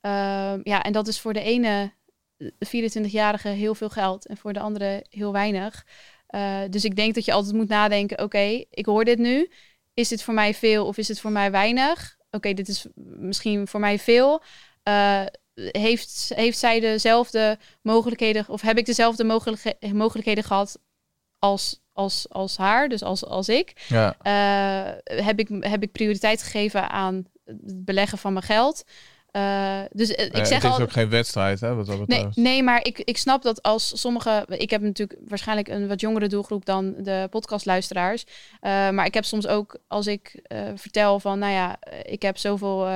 [0.00, 1.92] Ehm, ja, en dat is voor de ene
[2.36, 5.86] de 24-jarige heel veel geld en voor de andere heel weinig.
[6.26, 9.50] Eh, dus ik denk dat je altijd moet nadenken: oké, ik hoor dit nu.
[9.94, 12.16] Is dit voor mij veel of is het voor mij weinig?
[12.30, 14.42] Oké, dit is misschien voor mij veel.
[15.54, 19.24] Eh, heeft, heeft zij dezelfde mogelijkheden, of heb ik dezelfde
[19.92, 20.78] mogelijkheden gehad
[21.38, 23.84] als, als, als haar, dus als, als ik?
[23.88, 25.48] Ja, Uh, heb ik?
[25.60, 28.84] Heb ik prioriteit gegeven aan het beleggen van mijn geld?
[29.32, 31.74] Uh, dus uh, ik Eh, zeg het is al, ook geen wedstrijd, hè?
[31.74, 34.44] Wat dat nee, nee, maar ik, ik snap dat als sommige.
[34.48, 38.24] Ik heb natuurlijk waarschijnlijk een wat jongere doelgroep dan de podcastluisteraars.
[38.26, 38.30] Uh,
[38.90, 40.42] maar ik heb soms ook als ik
[40.74, 42.88] vertel van, nou ja, ik heb zoveel,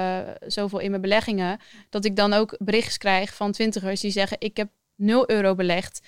[0.47, 1.61] zoveel in mijn beleggingen,
[1.91, 6.01] dat ik dan ook berichtjes krijg van twintigers die zeggen: ik heb 0 euro belegd.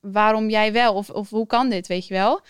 [0.00, 0.94] Waarom jij wel?
[0.94, 1.86] Of, of hoe kan dit?
[1.86, 2.40] Weet je wel?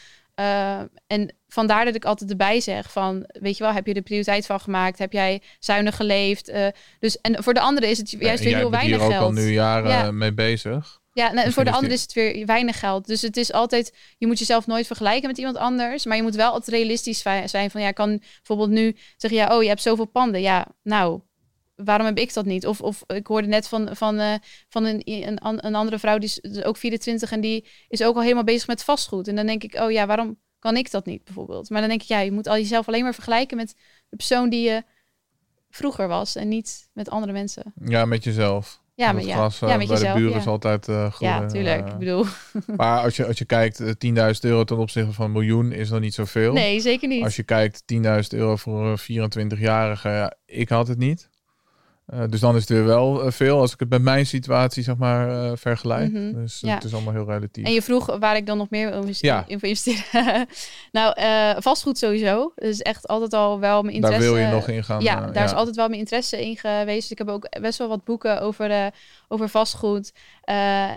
[0.41, 4.03] Uh, en vandaar dat ik altijd erbij zeg van, weet je wel, heb je er
[4.03, 4.99] prioriteit van gemaakt?
[4.99, 6.49] Heb jij zuinig geleefd?
[6.49, 6.66] Uh,
[6.99, 9.12] dus, en voor de anderen is het juist ja, weer heel weinig geld.
[9.12, 9.22] geld.
[9.22, 10.11] hier ook al nu jaren ja.
[10.11, 11.03] mee bezig.
[11.12, 13.07] Ja, nou, en voor de anderen is het weer weinig geld.
[13.07, 16.05] Dus het is altijd, je moet jezelf nooit vergelijken met iemand anders.
[16.05, 19.62] Maar je moet wel altijd realistisch zijn van, ja, kan bijvoorbeeld nu zeggen, ja, oh,
[19.62, 20.41] je hebt zoveel panden.
[20.41, 21.20] Ja, nou,
[21.76, 22.66] waarom heb ik dat niet?
[22.66, 24.34] Of, of ik hoorde net van, van, uh,
[24.68, 28.22] van een, een, een, andere vrouw, die is ook 24 en die is ook al
[28.22, 29.28] helemaal bezig met vastgoed.
[29.28, 31.70] En dan denk ik, oh ja, waarom kan ik dat niet bijvoorbeeld?
[31.70, 33.74] Maar dan denk ik, ja, je moet al jezelf alleen maar vergelijken met
[34.08, 34.82] de persoon die je
[35.70, 37.72] vroeger was en niet met andere mensen.
[37.84, 38.82] Ja, met jezelf.
[38.96, 39.34] Ja, met, ja.
[39.34, 40.38] Glas, ja, met bij jezelf, de buren ja.
[40.38, 41.26] is altijd uh, goed.
[41.26, 41.88] Ja, tuurlijk.
[41.88, 42.24] ik bedoel.
[42.76, 43.90] maar als je, als je kijkt, 10.000
[44.40, 46.52] euro ten opzichte van een miljoen is nog niet zoveel.
[46.52, 47.22] Nee, zeker niet.
[47.24, 51.30] Als je kijkt, 10.000 euro voor een 24-jarige, ja, ik had het niet.
[52.12, 54.82] Uh, dus dan is het weer wel uh, veel als ik het met mijn situatie
[54.82, 56.12] zeg maar uh, vergelijk.
[56.12, 56.32] Mm -hmm.
[56.32, 56.74] Dus ja.
[56.74, 57.64] het is allemaal heel relatief.
[57.64, 59.44] En je vroeg waar ik dan nog meer in ja.
[59.46, 60.46] investeren.
[60.92, 61.14] nou,
[61.62, 62.52] vastgoed sowieso.
[62.57, 64.24] Is echt altijd al wel mijn interesse.
[64.24, 65.02] Daar wil je nog in gaan.
[65.02, 65.44] Ja, daar ja.
[65.44, 67.00] is altijd wel mijn interesse in geweest.
[67.00, 68.92] Dus ik heb ook best wel wat boeken over,
[69.28, 70.12] over vastgoed.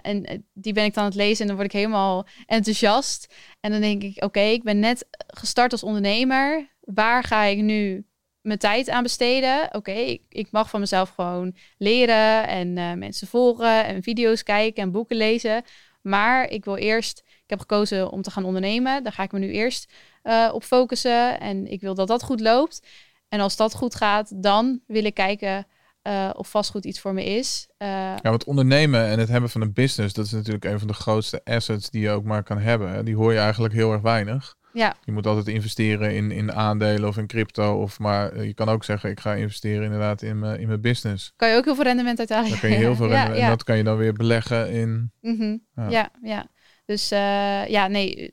[0.02, 3.34] en die ben ik dan aan het lezen en dan word ik helemaal enthousiast.
[3.60, 6.76] En dan denk ik, oké, okay, ik ben net gestart als ondernemer.
[6.80, 8.06] Waar ga ik nu
[8.48, 9.70] mijn tijd aan besteden.
[9.72, 14.92] Oké, ik, mag van mezelf gewoon leren en uh, mensen volgen en video's kijken en
[14.92, 15.64] boeken lezen.
[16.02, 19.04] Maar ik wil eerst, ik heb gekozen om te gaan ondernemen.
[19.04, 19.92] Daar ga ik me nu eerst
[20.24, 22.88] uh, op focussen en ik wil dat dat goed loopt.
[23.30, 25.68] En als dat goed gaat, dan wil ik kijken
[26.04, 27.68] uh, of vastgoed iets voor me is.
[27.78, 30.88] Uh, ja, want ondernemen en het hebben van een business, dat is natuurlijk een van
[30.88, 33.06] de grootste assets die je ook maar kan hebben.
[33.06, 34.57] Die hoor je eigenlijk heel erg weinig.
[34.74, 34.96] Ja.
[35.06, 37.82] Je moet altijd investeren in, in aandelen of in crypto.
[37.82, 41.34] Of maar je kan ook zeggen, ik ga investeren inderdaad in mijn, in mijn business.
[41.36, 42.50] Kan je ook heel veel rendement uithalen.
[42.50, 43.36] Dan kan je heel veel rendement.
[43.36, 43.44] Ja, ja.
[43.44, 45.12] En dat kan je dan weer beleggen in.
[45.22, 45.90] Mm -hmm.
[45.90, 46.12] ja.
[46.22, 46.48] ja.
[46.86, 48.30] Dus uh, ja, nee.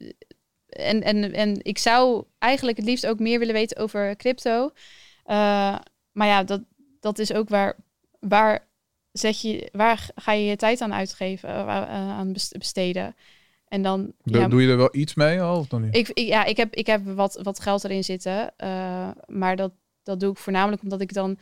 [0.69, 4.65] En, en, en ik zou eigenlijk het liefst ook meer willen weten over crypto.
[5.27, 5.79] Uh,
[6.13, 6.63] maar ja, dat,
[7.01, 7.77] dat is ook waar,
[8.21, 8.69] waar,
[9.13, 13.15] zet je, waar ga je je tijd aan uitgeven, uh, aan besteden.
[13.75, 15.97] En dan doe, ja, doe je er wel iets mee al of dan niet?
[15.97, 18.53] Ik, ik, ja, ik heb, ik heb wat, wat geld erin zitten.
[18.65, 19.73] Uh, maar dat,
[20.03, 21.39] dat doe ik voornamelijk omdat ik dan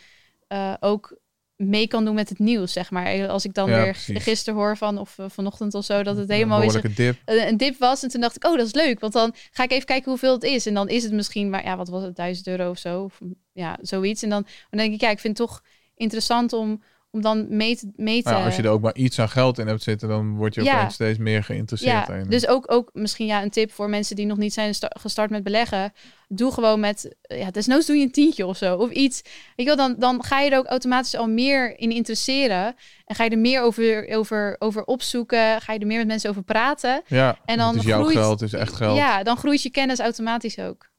[0.48, 1.18] uh, ook
[1.56, 3.28] mee kan doen met het nieuws, zeg maar.
[3.28, 4.22] Als ik dan ja, weer precies.
[4.22, 7.16] gisteren hoor van, of uh, vanochtend of zo, dat het helemaal is een dip.
[7.24, 8.02] Een, een dip was.
[8.02, 9.00] En toen dacht ik, oh, dat is leuk.
[9.00, 10.66] Want dan ga ik even kijken hoeveel het is.
[10.66, 13.02] En dan is het misschien, maar ja, wat was het, 1000 euro of zo?
[13.02, 13.18] Of,
[13.52, 14.22] ja, zoiets.
[14.22, 15.62] En dan, dan denk ik, ja, ik vind het toch
[15.94, 16.82] interessant om
[17.12, 17.90] om dan mee te...
[17.96, 20.36] Mee te nou, als je er ook maar iets aan geld in hebt zitten, dan
[20.36, 20.88] word je ook ja.
[20.88, 22.28] steeds meer geïnteresseerd ja, in.
[22.28, 25.42] Dus ook, ook misschien ja, een tip voor mensen die nog niet zijn gestart met
[25.42, 25.92] beleggen.
[26.28, 28.76] Doe gewoon met, ja, desnoods doe je een tientje of zo.
[28.76, 29.22] Of iets.
[29.22, 32.74] Weet je wel, dan, dan ga je er ook automatisch al meer in interesseren.
[33.04, 35.60] En ga je er meer over, over, over opzoeken.
[35.60, 37.02] Ga je er meer met mensen over praten.
[37.06, 38.96] Ja, en dan het is jouw groeit, geld, is echt geld.
[38.96, 40.90] Ja, dan groeit je kennis automatisch ook.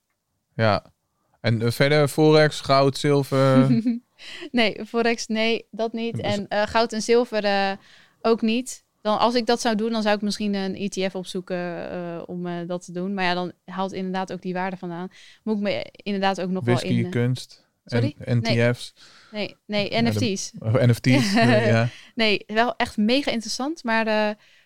[0.55, 0.83] Ja,
[1.41, 3.67] En eh, verder Forex, goud, zilver.
[4.51, 6.19] nee, Forex, nee, dat niet.
[6.19, 7.71] En eh, goud en zilver eh,
[8.21, 8.83] ook niet.
[9.01, 12.67] Dan, als ik dat zou doen, dan zou ik misschien een ETF opzoeken eh, om
[12.67, 13.13] dat te doen.
[13.13, 15.07] Maar ja, dan haalt inderdaad ook die waarde vandaan.
[15.43, 17.09] Moet ik me inderdaad ook nog whisky, wel in...
[17.09, 17.65] kunst.
[17.85, 18.15] Sorry?
[18.19, 18.93] En, NTF's.
[19.31, 20.51] nee, nee, Ja, de- NFT's.
[20.61, 21.33] NFT's.
[21.33, 21.87] nee, ja.
[22.15, 24.05] Nee, wel echt mega interessant, maar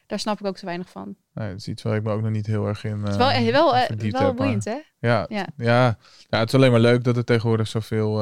[0.05, 1.15] daar snap ik ook te weinig van.
[1.33, 3.13] Nee, dat is iets waar ik me ook nog niet heel erg in Het is
[3.13, 4.77] uh, wel, echt- wel, wel boeiend, hè?
[4.99, 5.47] Ja, Ja.
[5.57, 5.97] ja.
[6.29, 6.39] Ja.
[6.39, 8.21] het is alleen maar leuk dat er tegenwoordig zoveel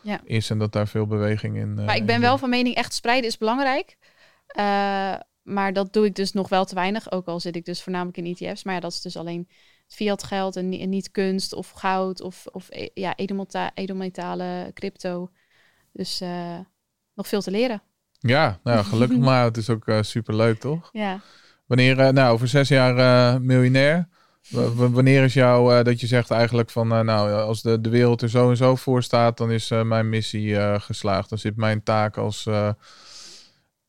[0.00, 0.20] Ja.
[0.24, 2.94] is en dat daar veel beweging in uh, Maar ik ben wel van mening, echt
[2.94, 3.96] spreiden is belangrijk.
[4.46, 7.12] Eh, maar dat doe ik dus nog wel te weinig.
[7.12, 8.64] Ook al zit ik dus voornamelijk in ETF's.
[8.64, 9.48] Maar ja, dat is dus alleen
[9.86, 14.72] fiat geld en, ni- en niet kunst of goud of, of e- ja, edelmeta edelmetalen,
[14.72, 15.30] crypto.
[15.92, 16.58] Dus eh,
[17.14, 17.82] nog veel te leren.
[18.18, 19.44] Ja, nou, gelukkig maar.
[19.44, 20.88] Het is ook super leuk, toch?
[20.92, 21.20] Ja.
[21.66, 22.96] Wanneer, eh, nou, over zes jaar
[23.34, 24.08] eh, miljonair.
[24.48, 27.88] W- wanneer is jou eh, dat je zegt eigenlijk van, eh, nou, als de, de
[27.88, 31.28] wereld er zo en zo voor staat, dan is eh, mijn missie eh, geslaagd.
[31.28, 32.70] Dan zit mijn taak als eh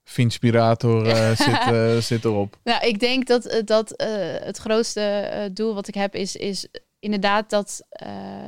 [0.03, 2.57] Finspirator eh, zit, eh, zit erop.
[2.64, 4.07] Nou, ik denk dat, eh, dat eh,
[4.39, 6.68] het grootste eh, doel wat ik heb is, is
[6.99, 8.47] inderdaad dat eh,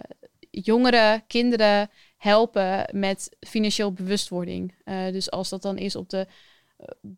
[0.49, 4.75] jongeren, kinderen helpen met financieel bewustwording.
[4.83, 6.33] Eh, dus als dat dan is op de eh,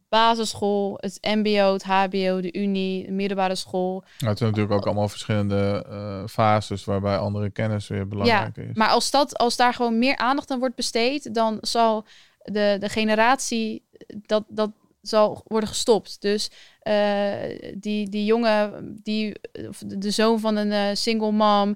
[0.10, 4.04] basisschool, het mbo, het hbo, de unie, de middelbare school.
[4.18, 8.74] Nou, het zijn natuurlijk ook allemaal verschillende eh, fases waarbij andere kennis weer belangrijk is.
[8.74, 12.06] Maar als, dat, als daar gewoon meer aandacht aan wordt besteed, dan zal
[12.44, 16.22] de, de generatie dat, dat zal worden gestopt.
[16.22, 16.50] Dus
[16.80, 17.34] eh,
[17.76, 19.36] die, die jongen, die,
[19.86, 21.76] de zoon van een eh, single mom,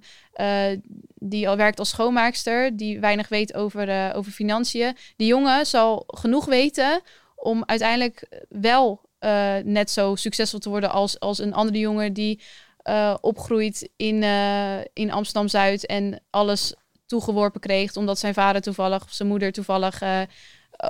[1.16, 4.96] die al werkt als schoonmaakster, die weinig weet over, over financiën.
[5.16, 7.02] Die jongen zal genoeg weten
[7.48, 12.42] om uiteindelijk wel eh, net zo succesvol te worden als, als een andere jongen die
[12.78, 16.74] eh, opgroeit in, eh, in Amsterdam Zuid en alles
[17.06, 20.22] toegeworpen kreeg, omdat zijn vader toevallig of zijn moeder toevallig eh,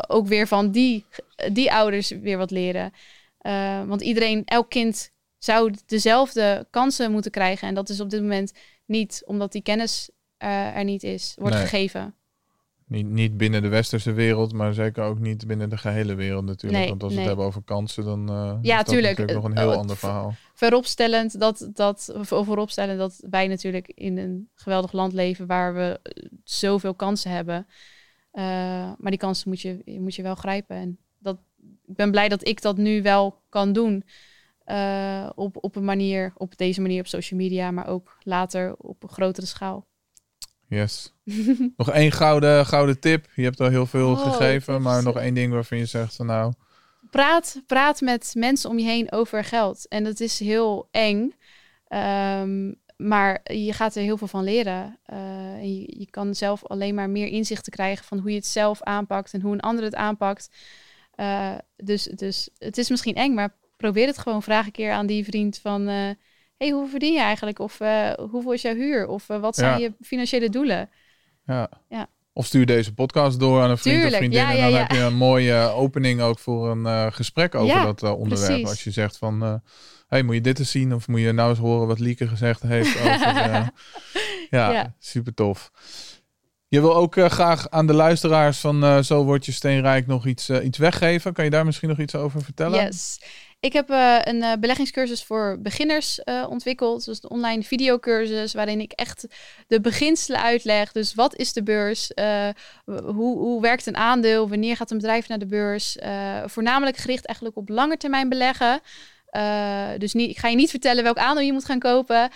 [0.08, 1.06] ook weer van die,
[1.52, 2.92] die ouders weer wat leren.
[3.38, 7.68] Eh, want iedereen, elk kind zou dezelfde kansen moeten krijgen.
[7.68, 8.52] En dat is op dit moment
[8.86, 11.64] niet, omdat die kennis eh, er niet is, wordt Nee.
[11.64, 12.16] gegeven.
[12.88, 16.80] Niet, niet binnen de westerse wereld, maar zeker ook niet binnen de gehele wereld natuurlijk.
[16.82, 17.28] Nee, Want als we nee.
[17.28, 19.18] het hebben over kansen, dan eh Ja, is dat tuurlijk.
[19.18, 20.34] natuurlijk nog een Eh, heel het- ander verhaal.
[20.54, 26.26] Vooropstellend dat, dat, vooropstellend dat wij natuurlijk in een geweldig land leven waar we eh,
[26.44, 27.68] zoveel kansen hebben.
[28.32, 28.44] Eh,
[28.98, 30.76] maar die kansen moet je, moet je wel grijpen.
[30.76, 31.38] En dat,
[31.86, 34.04] ik ben blij dat ik dat nu wel kan doen.
[34.64, 39.04] Eh, op, op een manier, op deze manier op social media, maar ook later op
[39.04, 39.86] een grotere schaal.
[40.68, 41.14] Yes.
[41.78, 43.28] nog één gouden, gouden tip.
[43.36, 46.26] Je hebt al heel veel Oh, gegeven, maar nog één ding waarvan je zegt van
[46.26, 46.54] nou,
[47.10, 49.88] praat, praat met mensen om je heen over geld.
[49.88, 51.34] En dat is heel eng.
[51.88, 55.00] Ehm, maar je gaat er heel veel van leren.
[55.06, 55.18] Eh,
[55.54, 58.82] en je, je kan zelf alleen maar meer inzichten krijgen van hoe je het zelf
[58.82, 60.50] aanpakt en hoe een ander het aanpakt.
[61.16, 64.44] Eh, dus, dus het is misschien eng, maar probeer het gewoon.
[64.44, 65.88] Vraag een keer aan die vriend van...
[65.88, 66.10] eh
[66.58, 67.60] hey, hoe verdien je eigenlijk?
[67.60, 69.08] Of eh, hoeveel is jouw huur?
[69.08, 69.78] Of eh, wat zijn Ja.
[69.78, 70.90] je financiële doelen?
[71.46, 71.70] ja.
[71.90, 72.08] Ja.
[72.34, 74.40] Of stuur deze podcast door aan een vriend Tuurlijk, of vriendin.
[74.40, 77.82] ja, en ja, dan heb je een mooie eh, opening ook voor een gesprek over
[77.96, 78.46] dat onderwerp.
[78.48, 78.68] precies.
[78.70, 79.62] Als je zegt van,
[80.08, 80.94] hey, moet je dit eens zien?
[80.94, 83.12] Of moet je nou eens horen wat Lieke gezegd heeft over...
[83.20, 83.72] ja,
[84.50, 84.96] Ja.
[85.00, 85.72] super tof.
[86.68, 90.78] Je wil ook graag aan de luisteraars van Zo word je steenrijk nog iets, iets
[90.78, 91.34] weggeven.
[91.34, 92.84] Kan je daar misschien nog iets over vertellen?
[92.84, 93.22] Yes.
[93.60, 97.06] Ik heb eh, een eh, beleggingscursus voor beginners eh, ontwikkeld.
[97.06, 99.28] Dus een online videocursus waarin ik echt
[99.68, 100.92] de beginselen uitleg.
[100.92, 102.12] Dus wat is de beurs?
[102.86, 104.50] Hoe, hoe werkt een aandeel?
[104.50, 105.98] Wanneer gaat een bedrijf naar de beurs?
[106.46, 108.82] Voornamelijk gericht eigenlijk op lange termijn beleggen.
[109.98, 112.30] Dus niet, ik ga je niet vertellen welk aandeel je moet gaan kopen.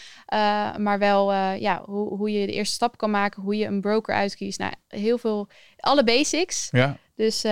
[0.78, 3.42] maar wel ja, hoe, hoe je de eerste stap kan maken.
[3.42, 4.60] Hoe je een broker uitkiest.
[4.60, 5.48] Nou, heel veel,
[5.78, 6.68] alle basics.
[6.72, 7.44] Ja, Dus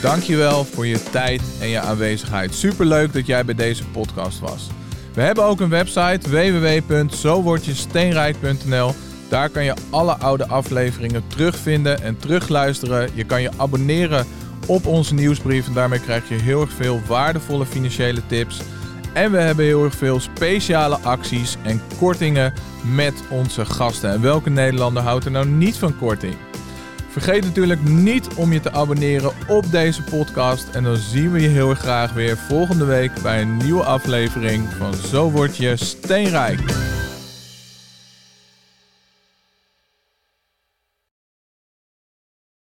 [0.00, 2.54] Dankjewel voor je tijd en je aanwezigheid.
[2.54, 4.68] Superleuk dat jij bij deze podcast was.
[5.14, 8.94] We hebben ook een website www.zowordjesteenrijk.nl.
[9.28, 13.10] Daar kan je alle oude afleveringen terugvinden en terugluisteren.
[13.14, 14.26] Je kan je abonneren
[14.66, 18.60] op onze nieuwsbrief en daarmee krijg je heel erg veel waardevolle financiële tips.
[19.12, 22.52] En we hebben heel erg veel speciale acties en kortingen
[22.94, 24.10] met onze gasten.
[24.10, 26.34] En welke Nederlander houdt er nou niet van korting?
[27.16, 30.68] Vergeet natuurlijk niet om je te abonneren op deze podcast.
[30.68, 34.68] En dan zien we je heel erg graag weer volgende week bij een nieuwe aflevering
[34.78, 36.60] van Zo word je steenrijk.